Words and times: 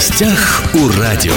гостях 0.00 0.62
у 0.72 0.88
радио. 0.98 1.34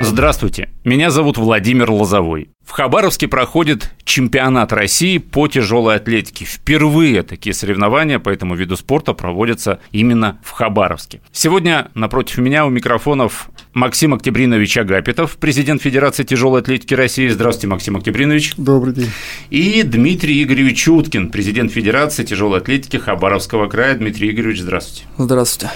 Здравствуйте, 0.00 0.68
меня 0.82 1.10
зовут 1.12 1.38
Владимир 1.38 1.88
Лозовой. 1.92 2.48
В 2.66 2.72
Хабаровске 2.72 3.28
проходит 3.28 3.92
чемпионат 4.02 4.72
России 4.72 5.18
по 5.18 5.46
тяжелой 5.46 5.94
атлетике. 5.94 6.44
Впервые 6.44 7.22
такие 7.22 7.54
соревнования 7.54 8.18
по 8.18 8.30
этому 8.30 8.56
виду 8.56 8.76
спорта 8.76 9.12
проводятся 9.12 9.78
именно 9.92 10.40
в 10.42 10.50
Хабаровске. 10.50 11.20
Сегодня 11.30 11.92
напротив 11.94 12.38
меня 12.38 12.66
у 12.66 12.70
микрофонов 12.70 13.48
Максим 13.74 14.12
Октябринович 14.12 14.78
Агапитов, 14.78 15.36
президент 15.36 15.80
Федерации 15.80 16.24
тяжелой 16.24 16.62
атлетики 16.62 16.94
России. 16.94 17.28
Здравствуйте, 17.28 17.68
Максим 17.68 17.94
Октябринович. 17.96 18.54
Добрый 18.56 18.92
день. 18.92 19.10
И 19.50 19.84
Дмитрий 19.84 20.42
Игоревич 20.42 20.88
Уткин, 20.88 21.30
президент 21.30 21.70
Федерации 21.70 22.24
тяжелой 22.24 22.58
атлетики 22.58 22.96
Хабаровского 22.96 23.68
края. 23.68 23.94
Дмитрий 23.94 24.32
Игоревич, 24.32 24.62
здравствуйте. 24.62 25.04
Здравствуйте. 25.16 25.72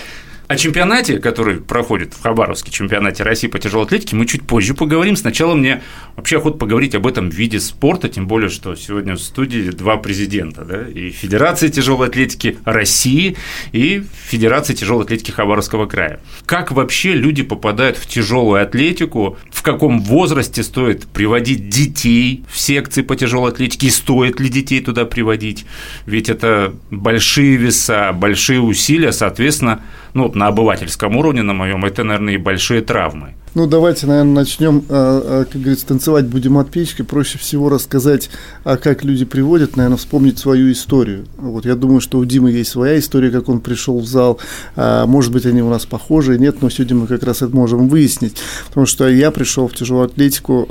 О 0.51 0.57
чемпионате, 0.57 1.21
который 1.21 1.61
проходит 1.61 2.13
в 2.13 2.23
Хабаровске, 2.23 2.73
чемпионате 2.73 3.23
России 3.23 3.47
по 3.47 3.61
тяжелой 3.61 3.87
атлетике, 3.87 4.17
мы 4.17 4.27
чуть 4.27 4.43
позже 4.43 4.75
поговорим. 4.75 5.15
Сначала 5.15 5.55
мне 5.55 5.81
вообще 6.17 6.39
охота 6.39 6.59
поговорить 6.59 6.97
об 6.97 7.07
этом 7.07 7.29
виде 7.29 7.61
спорта, 7.61 8.09
тем 8.09 8.27
более, 8.27 8.49
что 8.51 8.75
сегодня 8.75 9.15
в 9.15 9.21
студии 9.21 9.71
два 9.71 9.97
президента, 9.97 10.65
да, 10.65 10.89
и 10.89 11.11
Федерации 11.11 11.69
тяжелой 11.69 12.09
атлетики 12.09 12.59
России, 12.65 13.37
и 13.71 14.03
Федерации 14.27 14.75
тяжелой 14.75 15.05
атлетики 15.05 15.31
Хабаровского 15.31 15.87
края. 15.87 16.19
Как 16.47 16.73
вообще 16.73 17.13
люди 17.13 17.45
попадают 17.45 17.97
в 17.97 18.09
тяжелую 18.09 18.61
атлетику, 18.61 19.39
в 19.53 19.63
каком 19.63 20.01
возрасте 20.01 20.65
стоит 20.65 21.07
приводить 21.07 21.69
детей 21.69 22.43
в 22.51 22.59
секции 22.59 23.03
по 23.03 23.15
тяжелой 23.15 23.53
атлетике, 23.53 23.87
и 23.87 23.91
стоит 23.91 24.41
ли 24.41 24.49
детей 24.49 24.81
туда 24.81 25.05
приводить? 25.05 25.65
Ведь 26.07 26.29
это 26.29 26.75
большие 26.91 27.55
веса, 27.55 28.13
большие 28.13 28.61
усилия, 28.61 29.13
соответственно, 29.13 29.81
ну, 30.13 30.25
на 30.41 30.47
обывательском 30.47 31.17
уровне, 31.17 31.43
на 31.43 31.53
моем, 31.53 31.85
это, 31.85 32.03
наверное, 32.03 32.35
и 32.35 32.39
большие 32.39 32.81
травмы. 32.81 33.35
Ну, 33.55 33.67
давайте, 33.67 34.07
наверное, 34.07 34.33
начнем, 34.33 34.85
а, 34.89 35.43
а, 35.43 35.45
как 35.45 35.61
говорится, 35.61 35.87
танцевать 35.87 36.27
будем 36.27 36.57
от 36.57 36.71
печки. 36.71 37.03
Проще 37.03 37.37
всего 37.37 37.69
рассказать, 37.69 38.31
а 38.65 38.77
как 38.77 39.05
люди 39.05 39.25
приводят, 39.25 39.77
наверное, 39.77 39.99
вспомнить 39.99 40.39
свою 40.39 40.73
историю. 40.73 41.27
Вот 41.37 41.67
я 41.67 41.75
думаю, 41.75 42.01
что 42.01 42.19
у 42.19 42.25
Димы 42.25 42.53
есть 42.53 42.71
своя 42.71 42.99
история, 42.99 43.31
как 43.31 43.49
он 43.51 43.61
пришел 43.61 43.99
в 43.99 44.07
зал. 44.07 44.41
Может 44.77 45.33
быть, 45.33 45.47
они 45.47 45.63
у 45.63 45.69
нас 45.69 45.85
похожие, 45.85 46.39
нет, 46.39 46.63
но 46.63 46.71
сегодня 46.71 46.97
мы 46.97 47.07
как 47.07 47.23
раз 47.25 47.43
это 47.43 47.55
можем 47.55 47.89
выяснить. 47.89 48.37
Потому 48.69 48.87
что 48.87 49.09
я 49.09 49.31
пришел 49.31 49.69
в 49.69 49.75
тяжелую 49.75 50.07
атлетику 50.07 50.67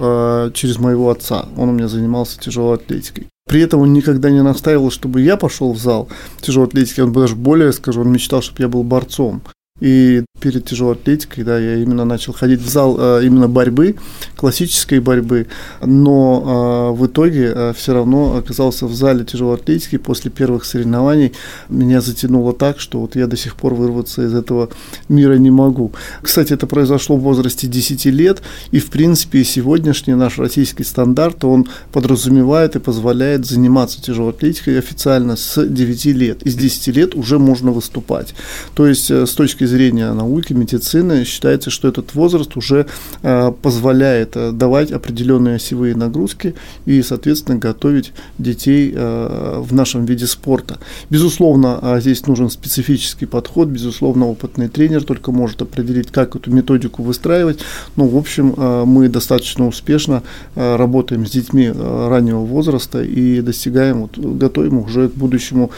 через 0.54 0.80
моего 0.80 1.12
отца. 1.12 1.46
Он 1.58 1.70
у 1.70 1.74
меня 1.74 1.90
занимался 1.90 2.40
тяжелой 2.40 2.76
атлетикой. 2.76 3.28
При 3.48 3.62
этом 3.62 3.82
он 3.82 3.94
никогда 3.94 4.30
не 4.30 4.42
настаивал, 4.42 4.90
чтобы 4.90 5.22
я 5.22 5.36
пошел 5.36 5.74
в 5.74 5.78
зал 5.78 6.08
тяжелой 6.40 6.70
атлетики. 6.70 7.02
Он 7.02 7.12
даже 7.12 7.36
более, 7.36 7.74
скажу, 7.74 8.02
он 8.02 8.12
мечтал, 8.12 8.42
чтобы 8.42 8.62
я 8.62 8.68
был 8.70 8.84
борцом. 8.84 9.42
И 9.80 10.24
перед 10.40 10.66
тяжелой 10.66 10.94
атлетикой, 10.94 11.44
да, 11.44 11.60
я 11.60 11.76
именно 11.76 12.06
начал 12.06 12.34
ходить 12.34 12.62
в 12.62 12.70
зал 12.70 12.98
э, 13.00 13.26
именно 13.26 13.48
борьбы, 13.48 13.96
классической 14.36 15.00
борьбы, 15.00 15.48
но 15.82 16.94
э, 16.94 16.98
в 16.98 17.06
итоге 17.06 17.52
э, 17.54 17.74
все 17.76 17.94
равно 17.94 18.38
оказался 18.38 18.88
в 18.88 18.94
зале 18.94 19.26
тяжелой 19.26 19.56
атлетики 19.56 19.98
после 19.98 20.32
первых 20.32 20.66
соревнований. 20.66 21.34
Меня 21.70 22.02
затянуло 22.02 22.54
так, 22.54 22.80
что 22.80 23.00
вот 23.00 23.16
я 23.16 23.28
до 23.28 23.38
сих 23.38 23.56
пор 23.56 23.74
вырваться 23.74 24.26
из 24.26 24.34
этого 24.34 24.70
мира 25.08 25.36
не 25.36 25.52
могу. 25.52 25.92
Кстати, 26.22 26.54
это 26.54 26.68
произошло 26.68 27.18
в 27.18 27.22
возрасте 27.22 27.68
10 27.68 28.06
лет, 28.06 28.42
и 28.72 28.80
в 28.80 28.88
принципе 28.88 29.44
сегодняшний 29.44 30.16
наш 30.16 30.38
российский 30.40 30.84
стандарт, 30.84 31.44
он 31.44 31.68
подразумевает 31.92 32.76
и 32.76 32.80
позволяет 32.80 33.46
заниматься 33.46 34.02
тяжелой 34.02 34.32
атлетикой 34.32 34.80
официально 34.80 35.36
с 35.36 35.66
9 35.66 36.06
лет. 36.06 36.44
Из 36.44 36.56
10 36.56 36.88
лет 36.96 37.16
уже 37.16 37.40
можно 37.40 37.72
выступать. 37.72 38.34
То 38.74 38.88
есть 38.88 39.10
с 39.10 39.32
точки 39.34 39.66
зрения 39.70 40.12
науки, 40.14 40.54
медицины, 40.54 41.24
считается, 41.24 41.70
что 41.70 41.88
этот 41.88 42.16
возраст 42.16 42.58
уже 42.58 42.88
э, 43.22 43.52
позволяет 43.62 44.36
э, 44.36 44.52
давать 44.52 44.92
определенные 44.92 45.56
осевые 45.56 45.96
нагрузки 45.96 46.56
и, 46.86 47.02
соответственно, 47.02 47.58
готовить 47.58 48.12
детей 48.38 48.92
э, 48.94 49.62
в 49.62 49.74
нашем 49.74 50.06
виде 50.06 50.28
спорта. 50.28 50.80
Безусловно, 51.10 52.00
здесь 52.02 52.26
нужен 52.28 52.50
специфический 52.50 53.26
подход, 53.26 53.68
безусловно, 53.68 54.28
опытный 54.28 54.68
тренер 54.68 55.04
только 55.04 55.32
может 55.32 55.62
определить, 55.62 56.12
как 56.12 56.36
эту 56.36 56.52
методику 56.52 57.04
выстраивать. 57.04 57.60
Но, 57.96 58.08
в 58.08 58.18
общем, 58.18 58.56
мы 58.88 59.08
достаточно 59.10 59.68
успешно 59.68 60.24
работаем 60.56 61.26
с 61.26 61.32
детьми 61.32 61.70
раннего 61.70 62.40
возраста 62.40 63.04
и 63.04 63.42
достигаем, 63.42 64.02
вот, 64.02 64.18
готовим 64.18 64.80
уже 64.80 65.10
к 65.10 65.14
будущему 65.14 65.72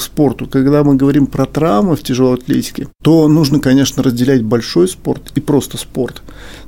спорту. 0.00 0.46
Когда 0.46 0.82
мы 0.82 0.96
говорим 0.96 1.26
про 1.26 1.46
травмы 1.46 1.96
в 1.96 2.02
тяжелой 2.02 2.34
атлетике, 2.34 2.88
то 3.02 3.27
нужно, 3.34 3.60
конечно, 3.60 4.02
разделять 4.02 4.42
большой 4.42 4.88
спорт 4.88 5.32
и 5.34 5.40
просто 5.40 5.76
спорт, 5.76 6.22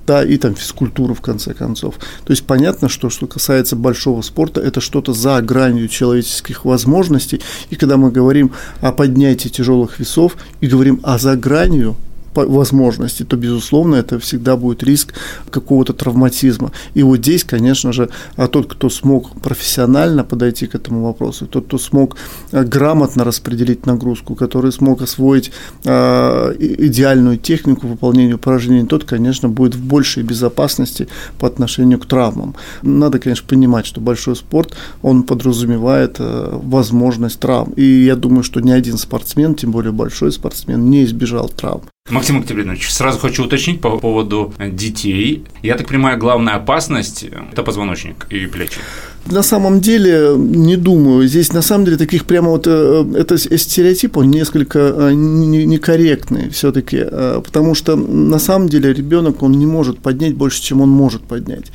да, 0.06 0.24
и 0.24 0.36
там 0.36 0.54
физкультуру 0.54 1.14
в 1.14 1.20
конце 1.20 1.54
концов. 1.54 1.96
То 2.24 2.32
есть 2.32 2.44
понятно, 2.44 2.88
что 2.88 3.10
что 3.10 3.26
касается 3.26 3.76
большого 3.76 4.22
спорта, 4.22 4.60
это 4.60 4.80
что-то 4.80 5.12
за 5.12 5.40
гранью 5.42 5.88
человеческих 5.88 6.64
возможностей. 6.64 7.40
И 7.70 7.76
когда 7.76 7.96
мы 7.96 8.10
говорим 8.10 8.52
о 8.80 8.92
поднятии 8.92 9.48
тяжелых 9.48 9.98
весов 9.98 10.36
и 10.60 10.66
говорим 10.66 11.00
о 11.02 11.18
за 11.18 11.36
гранью 11.36 11.96
возможности, 12.34 13.24
то, 13.24 13.36
безусловно, 13.36 13.96
это 13.96 14.18
всегда 14.18 14.56
будет 14.56 14.82
риск 14.82 15.14
какого-то 15.50 15.92
травматизма. 15.92 16.72
И 16.94 17.02
вот 17.02 17.18
здесь, 17.18 17.44
конечно 17.44 17.92
же, 17.92 18.08
а 18.36 18.46
тот, 18.46 18.72
кто 18.72 18.88
смог 18.90 19.40
профессионально 19.40 20.24
подойти 20.24 20.66
к 20.66 20.74
этому 20.74 21.04
вопросу, 21.04 21.46
тот, 21.46 21.66
кто 21.66 21.78
смог 21.78 22.16
э, 22.52 22.64
грамотно 22.64 23.24
распределить 23.24 23.86
нагрузку, 23.86 24.34
который 24.34 24.72
смог 24.72 25.02
освоить 25.02 25.52
э, 25.84 26.54
идеальную 26.58 27.38
технику 27.38 27.86
выполнения 27.86 28.34
упражнений, 28.34 28.86
тот, 28.86 29.04
конечно, 29.04 29.48
будет 29.48 29.74
в 29.74 29.84
большей 29.84 30.22
безопасности 30.22 31.08
по 31.38 31.46
отношению 31.46 31.98
к 31.98 32.06
травмам. 32.06 32.54
Надо, 32.82 33.18
конечно, 33.18 33.46
понимать, 33.48 33.86
что 33.86 34.00
большой 34.00 34.36
спорт, 34.36 34.74
он 35.02 35.22
подразумевает 35.22 36.16
э, 36.18 36.58
возможность 36.62 37.40
травм. 37.40 37.72
И 37.76 38.04
я 38.04 38.16
думаю, 38.16 38.42
что 38.42 38.60
ни 38.60 38.70
один 38.70 38.98
спортсмен, 38.98 39.54
тем 39.54 39.72
более 39.72 39.92
большой 39.92 40.32
спортсмен, 40.32 40.90
не 40.90 41.04
избежал 41.04 41.48
травм. 41.48 41.82
Максим 42.10 42.40
Октябринович, 42.40 42.90
сразу 42.90 43.18
хочу 43.18 43.44
уточнить 43.44 43.80
по 43.80 43.98
поводу 43.98 44.52
детей. 44.58 45.44
Я 45.62 45.76
так 45.76 45.88
понимаю, 45.88 46.18
главная 46.18 46.54
опасность– 46.54 47.24
это 47.52 47.62
позвоночник 47.62 48.26
и 48.30 48.46
плечи. 48.46 48.78
На 49.26 49.42
самом 49.42 49.80
деле, 49.80 50.34
не 50.36 50.76
думаю. 50.76 51.28
Здесь, 51.28 51.52
на 51.52 51.62
самом 51.62 51.84
деле, 51.84 51.96
таких 51.96 52.24
прямо 52.24 52.50
вот... 52.50 52.66
Э, 52.66 53.04
это 53.14 53.38
стереотип, 53.38 54.16
он 54.16 54.30
несколько 54.30 54.78
э, 54.78 55.12
некорректный 55.12 56.48
все 56.50 56.72
таки 56.72 56.98
э, 57.00 57.40
потому 57.44 57.74
что, 57.74 57.96
на 57.96 58.38
самом 58.38 58.68
деле, 58.68 58.92
ребенок 58.92 59.42
он 59.42 59.52
не 59.52 59.66
может 59.66 59.98
поднять 59.98 60.34
больше, 60.34 60.62
чем 60.62 60.80
он 60.80 60.88
может 60.88 61.22
поднять. 61.22 61.66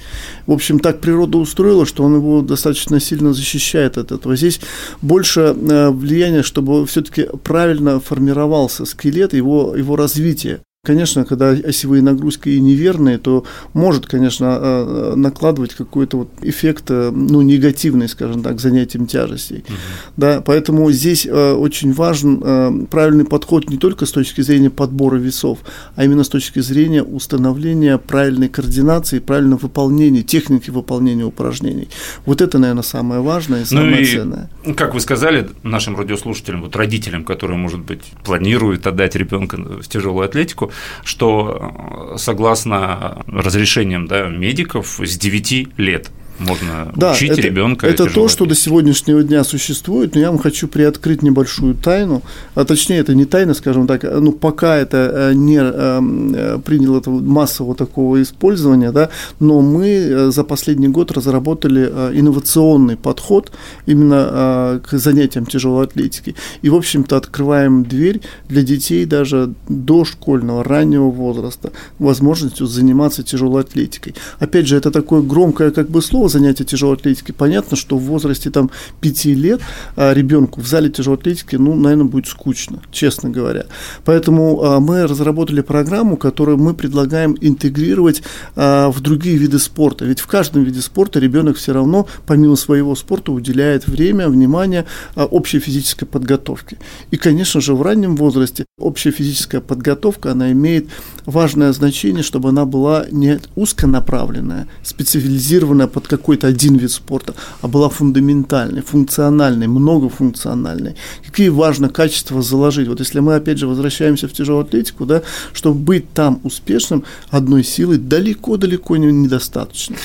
В 0.47 0.51
общем, 0.51 0.79
так 0.79 0.99
природа 0.99 1.37
устроила, 1.37 1.85
что 1.85 2.03
он 2.03 2.15
его 2.15 2.41
достаточно 2.41 2.99
сильно 2.99 3.33
защищает 3.33 3.97
от 3.97 4.11
этого. 4.11 4.35
Здесь 4.35 4.59
больше 5.01 5.55
влияние, 5.55 6.43
чтобы 6.43 6.85
все 6.85 7.01
таки 7.01 7.27
правильно 7.43 7.99
формировался 7.99 8.85
скелет, 8.85 9.33
его, 9.33 9.75
его 9.75 9.95
развитие. 9.95 10.59
Конечно, 10.85 11.25
когда 11.25 11.49
осевые 11.49 12.03
нагрузки 12.03 12.49
и 12.49 12.59
неверные, 12.59 13.17
то 13.17 13.43
может, 13.73 14.05
конечно, 14.05 14.45
э, 14.45 15.13
э, 15.13 15.15
накладывать 15.15 15.73
какой-то 15.73 16.17
вот 16.17 16.29
эффект, 16.43 16.85
э, 16.89 17.11
ну, 17.11 17.41
негативный, 17.41 18.07
скажем 18.07 18.43
так, 18.43 18.59
занятием 18.59 19.07
тяжестей. 19.07 19.65
Угу. 19.67 19.73
Да, 20.17 20.41
поэтому 20.45 20.91
здесь 20.91 21.25
очень 21.25 21.91
важен 21.91 22.85
правильный 22.87 23.25
подход 23.25 23.69
не 23.69 23.77
только 23.77 24.05
с 24.05 24.11
точки 24.11 24.41
зрения 24.41 24.69
подбора 24.69 25.17
весов, 25.17 25.59
а 25.95 26.05
именно 26.05 26.23
с 26.23 26.29
точки 26.29 26.59
зрения 26.59 27.01
установления 27.01 27.97
правильной 27.97 28.49
координации, 28.49 29.19
правильного 29.19 29.61
выполнения, 29.61 30.21
техники 30.21 30.69
выполнения 30.69 31.25
упражнений. 31.25 31.89
Вот 32.25 32.41
это, 32.41 32.59
наверное, 32.59 32.83
самое 32.83 33.21
важное 33.21 33.63
и 33.63 33.65
самое 33.65 33.89
ну 33.89 33.97
и, 33.97 34.05
ценное. 34.05 34.49
Как 34.77 34.93
вы 34.93 34.99
сказали 34.99 35.49
нашим 35.63 35.97
радиослушателям, 35.97 36.61
вот 36.61 36.75
родителям, 36.75 37.23
которые, 37.23 37.57
может 37.57 37.79
быть, 37.79 38.01
планируют 38.23 38.85
отдать 38.85 39.15
ребенка 39.15 39.57
в 39.57 39.87
тяжелую 39.87 40.25
атлетику, 40.25 40.71
что 41.03 42.13
э, 42.13 42.17
согласно 42.17 43.23
разрешениям 43.27 44.07
да, 44.07 44.27
медиков 44.27 44.99
с 45.03 45.17
9 45.17 45.77
лет 45.77 46.11
можно 46.39 46.91
да, 46.95 47.13
учить 47.13 47.31
это, 47.31 47.41
ребенка. 47.41 47.87
Это 47.87 48.05
то, 48.05 48.27
что 48.27 48.45
до 48.45 48.55
сегодняшнего 48.55 49.23
дня 49.23 49.43
существует, 49.43 50.15
но 50.15 50.21
я 50.21 50.31
вам 50.31 50.39
хочу 50.39 50.67
приоткрыть 50.67 51.21
небольшую 51.23 51.75
тайну, 51.75 52.21
а 52.55 52.65
точнее 52.65 52.97
это 52.97 53.15
не 53.15 53.25
тайна, 53.25 53.53
скажем 53.53 53.87
так, 53.87 54.03
ну 54.03 54.31
пока 54.31 54.75
это 54.77 55.31
э, 55.31 55.33
не 55.33 55.59
э, 55.61 56.59
приняло 56.59 57.01
массового 57.05 57.75
такого 57.75 58.21
использования, 58.21 58.91
да, 58.91 59.09
но 59.39 59.61
мы 59.61 59.87
э, 59.87 60.31
за 60.31 60.43
последний 60.43 60.89
год 60.89 61.11
разработали 61.11 61.85
инновационный 62.13 62.97
подход 62.97 63.51
именно 63.85 64.81
к 64.85 64.97
занятиям 64.97 65.45
тяжелой 65.45 65.85
атлетики. 65.85 66.35
И, 66.61 66.69
в 66.69 66.75
общем-то, 66.75 67.17
открываем 67.17 67.83
дверь 67.83 68.21
для 68.49 68.63
детей 68.63 69.05
даже 69.05 69.53
дошкольного, 69.69 70.63
раннего 70.63 71.09
возраста 71.09 71.71
возможностью 71.99 72.67
заниматься 72.67 73.23
тяжелой 73.23 73.61
атлетикой. 73.61 74.15
Опять 74.39 74.67
же, 74.67 74.77
это 74.77 74.91
такое 74.91 75.21
громкое 75.21 75.71
как 75.71 75.89
бы 75.89 76.01
слово, 76.01 76.24
основа 76.25 76.29
занятия 76.29 76.63
тяжелой 76.63 76.95
атлетики, 76.95 77.31
понятно, 77.31 77.77
что 77.77 77.97
в 77.97 78.03
возрасте 78.03 78.49
там 78.49 78.71
5 79.01 79.25
лет 79.25 79.61
а, 79.95 80.13
ребенку 80.13 80.61
в 80.61 80.67
зале 80.67 80.89
тяжелой 80.89 81.17
атлетики, 81.17 81.55
ну, 81.55 81.75
наверное, 81.75 82.05
будет 82.05 82.27
скучно, 82.27 82.81
честно 82.91 83.29
говоря. 83.29 83.65
Поэтому 84.03 84.63
а, 84.63 84.79
мы 84.79 85.07
разработали 85.07 85.61
программу, 85.61 86.17
которую 86.17 86.57
мы 86.57 86.73
предлагаем 86.73 87.35
интегрировать 87.41 88.23
а, 88.55 88.89
в 88.89 89.01
другие 89.01 89.37
виды 89.37 89.59
спорта. 89.59 90.05
Ведь 90.05 90.19
в 90.19 90.27
каждом 90.27 90.63
виде 90.63 90.81
спорта 90.81 91.19
ребенок 91.19 91.57
все 91.57 91.73
равно, 91.73 92.07
помимо 92.25 92.55
своего 92.55 92.95
спорта, 92.95 93.31
уделяет 93.31 93.87
время, 93.87 94.29
внимание 94.29 94.85
а, 95.15 95.25
общей 95.25 95.59
физической 95.59 96.05
подготовке. 96.05 96.77
И, 97.11 97.17
конечно 97.17 97.61
же, 97.61 97.73
в 97.73 97.81
раннем 97.81 98.15
возрасте 98.15 98.65
общая 98.79 99.11
физическая 99.11 99.61
подготовка, 99.61 100.31
она 100.31 100.51
имеет 100.51 100.87
важное 101.25 101.71
значение, 101.73 102.23
чтобы 102.23 102.49
она 102.49 102.65
была 102.65 103.05
не 103.11 103.39
узконаправленная, 103.55 104.67
специализированная 104.83 105.87
под 105.87 106.07
какой-то 106.17 106.47
один 106.47 106.75
вид 106.75 106.91
спорта, 106.91 107.33
а 107.61 107.67
была 107.67 107.89
фундаментальной, 107.89 108.81
функциональной, 108.81 109.67
многофункциональной. 109.67 110.95
Какие 111.25 111.49
важно 111.49 111.89
качества 111.89 112.41
заложить? 112.41 112.87
Вот 112.87 112.99
если 112.99 113.19
мы 113.19 113.35
опять 113.35 113.57
же 113.57 113.67
возвращаемся 113.67 114.27
в 114.27 114.33
тяжелую 114.33 114.65
атлетику, 114.65 115.05
да, 115.05 115.21
чтобы 115.53 115.79
быть 115.79 116.11
там 116.13 116.39
успешным, 116.43 117.03
одной 117.29 117.63
силы 117.63 117.97
далеко-далеко 117.97 118.97
недостаточно. 118.97 119.95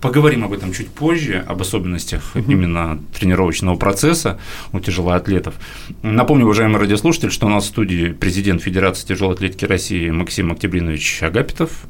Поговорим 0.00 0.44
об 0.44 0.54
этом 0.54 0.72
чуть 0.72 0.88
позже, 0.88 1.44
об 1.46 1.60
особенностях 1.60 2.32
uh-huh. 2.34 2.44
именно 2.48 2.98
тренировочного 3.18 3.76
процесса 3.76 4.38
у 4.72 4.80
тяжелоатлетов. 4.80 5.54
Напомню, 6.02 6.46
уважаемый 6.46 6.78
радиослушатель, 6.80 7.30
что 7.30 7.46
у 7.46 7.50
нас 7.50 7.64
в 7.64 7.68
студии 7.68 8.12
президент 8.12 8.62
Федерации 8.62 9.06
тяжелой 9.06 9.34
атлетики 9.34 9.66
России 9.66 10.08
Максим 10.08 10.52
Октябринович 10.52 11.22
Агапитов 11.22 11.84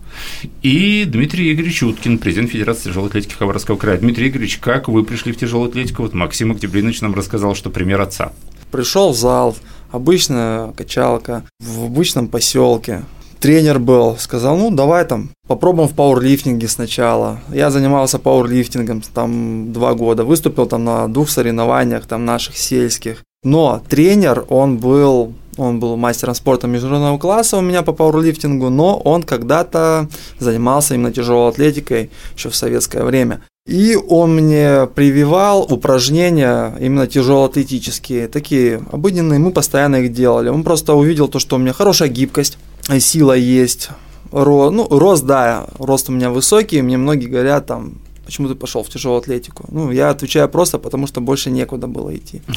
и 0.62 1.04
Дмитрий 1.06 1.52
Игоревич 1.52 1.84
Уткин, 1.84 2.18
президент 2.18 2.50
Федерации 2.50 2.88
тяжелой 2.88 3.10
атлетики 3.10 3.34
Хабаровского 3.34 3.76
края. 3.76 3.98
Дмитрий 3.98 4.28
Игоревич, 4.28 4.58
как 4.58 4.88
вы 4.88 5.04
пришли 5.04 5.32
в 5.32 5.36
тяжелую 5.36 5.68
атлетику? 5.68 6.02
Вот 6.02 6.12
Максим 6.12 6.50
Октябринович 6.50 7.02
нам 7.02 7.14
рассказал, 7.14 7.54
что 7.54 7.70
пример 7.70 8.00
отца. 8.00 8.32
Пришел 8.72 9.12
в 9.12 9.16
зал, 9.16 9.56
обычная 9.92 10.72
качалка 10.72 11.44
в 11.60 11.84
обычном 11.84 12.26
поселке, 12.26 13.04
тренер 13.40 13.78
был, 13.78 14.16
сказал, 14.18 14.56
ну 14.56 14.70
давай 14.70 15.04
там 15.04 15.30
попробуем 15.48 15.88
в 15.88 15.94
пауэрлифтинге 15.94 16.68
сначала. 16.68 17.40
Я 17.52 17.70
занимался 17.70 18.18
пауэрлифтингом 18.18 19.02
там 19.14 19.72
два 19.72 19.94
года, 19.94 20.24
выступил 20.24 20.66
там 20.66 20.84
на 20.84 21.08
двух 21.08 21.30
соревнованиях 21.30 22.06
там 22.06 22.24
наших 22.24 22.56
сельских. 22.56 23.24
Но 23.42 23.82
тренер, 23.88 24.44
он 24.48 24.76
был 24.78 25.32
он 25.56 25.80
был 25.80 25.96
мастером 25.96 26.34
спорта 26.34 26.66
международного 26.66 27.18
класса 27.18 27.58
у 27.58 27.60
меня 27.60 27.82
по 27.82 27.92
пауэрлифтингу, 27.92 28.70
но 28.70 28.96
он 28.98 29.22
когда-то 29.22 30.08
занимался 30.38 30.94
именно 30.94 31.12
тяжелой 31.12 31.50
атлетикой 31.50 32.10
еще 32.36 32.48
в 32.48 32.56
советское 32.56 33.02
время. 33.02 33.42
И 33.66 33.94
он 33.96 34.34
мне 34.34 34.88
прививал 34.94 35.62
упражнения 35.62 36.74
именно 36.80 37.06
тяжелоатлетические, 37.06 38.28
такие 38.28 38.82
обыденные, 38.90 39.38
мы 39.38 39.50
постоянно 39.50 39.96
их 39.96 40.12
делали. 40.12 40.48
Он 40.48 40.62
просто 40.62 40.94
увидел 40.94 41.28
то, 41.28 41.38
что 41.38 41.56
у 41.56 41.58
меня 41.58 41.72
хорошая 41.72 42.08
гибкость, 42.08 42.56
сила 42.98 43.32
есть, 43.32 43.90
ро, 44.32 44.70
ну, 44.70 44.86
рост, 44.88 45.24
да, 45.24 45.66
рост 45.78 46.08
у 46.08 46.12
меня 46.12 46.30
высокий, 46.30 46.82
мне 46.82 46.96
многие 46.96 47.26
говорят 47.26 47.66
там, 47.66 48.00
почему 48.30 48.46
ты 48.48 48.54
пошел 48.54 48.84
в 48.84 48.88
тяжелую 48.88 49.18
атлетику? 49.18 49.64
Ну, 49.72 49.90
я 49.90 50.10
отвечаю 50.10 50.48
просто, 50.48 50.78
потому 50.78 51.08
что 51.08 51.20
больше 51.20 51.50
некуда 51.50 51.86
было 51.86 52.14
идти. 52.14 52.42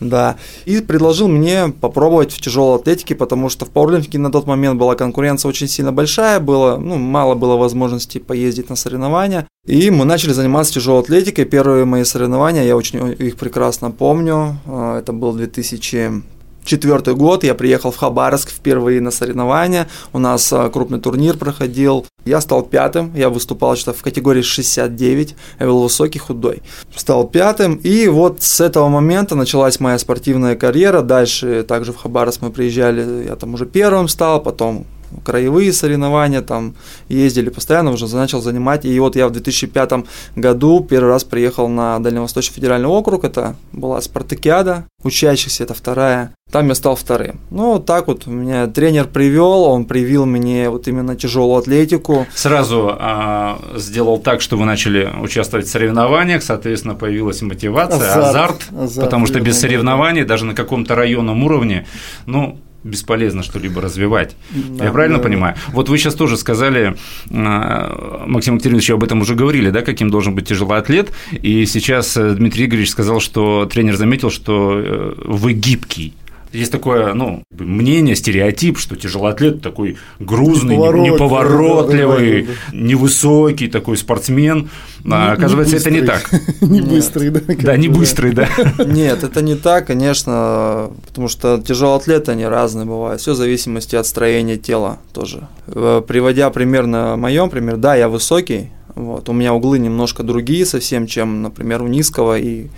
Да. 0.00 0.36
И 0.64 0.80
предложил 0.80 1.28
мне 1.28 1.68
попробовать 1.68 2.32
в 2.32 2.40
тяжелой 2.40 2.80
атлетике, 2.80 3.14
потому 3.14 3.48
что 3.48 3.66
в 3.66 3.70
пауэрлифтинге 3.70 4.18
на 4.18 4.32
тот 4.32 4.48
момент 4.48 4.76
была 4.76 4.96
конкуренция 4.96 5.48
очень 5.48 5.68
сильно 5.68 5.92
большая, 5.92 6.40
было, 6.40 6.76
ну, 6.76 6.98
мало 6.98 7.36
было 7.36 7.56
возможности 7.56 8.18
поездить 8.18 8.68
на 8.68 8.74
соревнования. 8.74 9.46
И 9.64 9.90
мы 9.90 10.04
начали 10.04 10.32
заниматься 10.32 10.74
тяжелой 10.74 11.02
атлетикой. 11.02 11.44
Первые 11.44 11.84
мои 11.84 12.02
соревнования, 12.02 12.64
я 12.64 12.76
очень 12.76 13.12
их 13.12 13.36
прекрасно 13.36 13.92
помню. 13.92 14.58
А, 14.66 14.98
это 14.98 15.12
был 15.12 15.32
2000 15.34 16.22
четвертый 16.64 17.14
год 17.14 17.44
я 17.44 17.54
приехал 17.54 17.90
в 17.90 17.96
Хабаровск 17.96 18.50
впервые 18.50 19.00
на 19.00 19.10
соревнования. 19.10 19.88
У 20.12 20.18
нас 20.18 20.52
а, 20.52 20.68
крупный 20.70 21.00
турнир 21.00 21.36
проходил. 21.36 22.06
Я 22.24 22.40
стал 22.40 22.62
пятым. 22.62 23.12
Я 23.14 23.30
выступал 23.30 23.76
что 23.76 23.92
в 23.92 24.02
категории 24.02 24.42
69. 24.42 25.36
Я 25.58 25.66
был 25.66 25.82
высокий, 25.82 26.18
худой. 26.18 26.62
Стал 26.94 27.26
пятым. 27.26 27.76
И 27.76 28.08
вот 28.08 28.42
с 28.42 28.60
этого 28.60 28.88
момента 28.88 29.34
началась 29.34 29.80
моя 29.80 29.98
спортивная 29.98 30.56
карьера. 30.56 31.02
Дальше 31.02 31.64
также 31.66 31.92
в 31.92 31.96
Хабаровск 31.96 32.42
мы 32.42 32.50
приезжали. 32.50 33.26
Я 33.26 33.36
там 33.36 33.54
уже 33.54 33.66
первым 33.66 34.08
стал, 34.08 34.42
потом 34.42 34.86
краевые 35.24 35.72
соревнования, 35.72 36.42
там 36.42 36.74
ездили 37.08 37.50
постоянно, 37.50 37.92
уже 37.92 38.14
начал 38.14 38.40
занимать. 38.40 38.84
И 38.84 38.98
вот 39.00 39.16
я 39.16 39.28
в 39.28 39.32
2005 39.32 40.04
году 40.36 40.86
первый 40.88 41.08
раз 41.08 41.24
приехал 41.24 41.68
на 41.68 41.98
Дальневосточный 41.98 42.54
федеральный 42.54 42.88
округ, 42.88 43.24
это 43.24 43.56
была 43.72 44.00
спартакиада 44.00 44.86
учащихся, 45.04 45.64
это 45.64 45.74
вторая. 45.74 46.34
Там 46.50 46.68
я 46.68 46.74
стал 46.74 46.96
вторым. 46.96 47.40
Ну, 47.50 47.74
вот 47.74 47.86
так 47.86 48.08
вот 48.08 48.26
меня 48.26 48.66
тренер 48.66 49.06
привел, 49.06 49.64
он 49.64 49.86
привил 49.86 50.26
мне 50.26 50.68
вот 50.68 50.86
именно 50.86 51.16
тяжелую 51.16 51.58
атлетику. 51.58 52.26
Сразу 52.34 52.94
а, 52.98 53.58
сделал 53.76 54.18
так, 54.18 54.42
что 54.42 54.56
вы 54.56 54.66
начали 54.66 55.10
участвовать 55.20 55.66
в 55.66 55.70
соревнованиях, 55.70 56.42
соответственно, 56.42 56.94
появилась 56.94 57.40
мотивация, 57.40 57.96
азарт, 57.96 58.22
азарт, 58.22 58.62
азарт 58.78 59.06
потому 59.06 59.26
что 59.26 59.40
без 59.40 59.58
соревнований, 59.60 60.24
даже 60.24 60.44
на 60.44 60.54
каком-то 60.54 60.94
районном 60.94 61.42
уровне, 61.42 61.86
ну, 62.26 62.58
бесполезно 62.84 63.42
что-либо 63.42 63.80
развивать. 63.80 64.36
Да, 64.50 64.86
Я 64.86 64.92
правильно 64.92 65.18
да, 65.18 65.24
понимаю? 65.24 65.54
Да. 65.54 65.72
Вот 65.72 65.88
вы 65.88 65.98
сейчас 65.98 66.14
тоже 66.14 66.36
сказали, 66.36 66.96
а, 67.30 68.24
Максим 68.26 68.54
Екатеринович, 68.54 68.90
об 68.90 69.04
этом 69.04 69.20
уже 69.20 69.34
говорили, 69.34 69.70
да, 69.70 69.82
каким 69.82 70.10
должен 70.10 70.34
быть 70.34 70.48
тяжелый 70.48 70.78
атлет, 70.78 71.12
и 71.30 71.66
сейчас 71.66 72.16
э, 72.16 72.34
Дмитрий 72.34 72.66
Игоревич 72.66 72.90
сказал, 72.90 73.20
что 73.20 73.66
тренер 73.66 73.96
заметил, 73.96 74.30
что 74.30 74.72
э, 74.78 75.14
вы 75.24 75.52
гибкий. 75.52 76.14
Есть 76.52 76.70
такое, 76.70 77.14
ну, 77.14 77.42
мнение, 77.50 78.14
стереотип, 78.14 78.78
что 78.78 78.94
тяжелоатлет 78.94 79.62
такой 79.62 79.96
грузный, 80.18 80.76
неповоротливый, 80.76 81.10
неповоротливый 81.10 82.42
да, 82.42 82.48
да, 82.48 82.54
да, 82.72 82.76
невысокий 82.76 83.68
такой 83.68 83.96
спортсмен. 83.96 84.70
Не, 85.02 85.14
а, 85.14 85.32
оказывается, 85.32 85.76
не 85.76 85.80
это 85.80 85.90
не 85.90 86.02
так. 86.02 86.30
Не 86.60 86.80
быстрый, 86.82 87.30
да. 87.30 87.40
Да, 87.60 87.76
не 87.76 87.88
быстрый, 87.88 88.32
да. 88.32 88.48
Нет, 88.84 89.24
это 89.24 89.42
не 89.42 89.56
так, 89.56 89.86
конечно, 89.86 90.90
потому 91.06 91.28
что 91.28 91.60
тяжелоатлеты, 91.60 92.32
они 92.32 92.46
разные 92.46 92.84
бывают. 92.84 93.20
Все 93.20 93.32
в 93.32 93.36
зависимости 93.36 93.96
от 93.96 94.06
строения 94.06 94.58
тела 94.58 94.98
тоже. 95.12 95.48
Э, 95.66 96.02
приводя 96.06 96.50
пример 96.50 96.86
на 96.86 97.16
моем 97.16 97.50
пример, 97.50 97.78
да, 97.78 97.94
я 97.94 98.08
высокий, 98.08 98.70
вот, 98.94 99.28
у 99.28 99.32
меня 99.32 99.54
углы 99.54 99.78
немножко 99.78 100.22
другие 100.22 100.66
совсем, 100.66 101.06
чем, 101.06 101.42
например, 101.42 101.82
у 101.82 101.86
низкого 101.86 102.38
и 102.38 102.68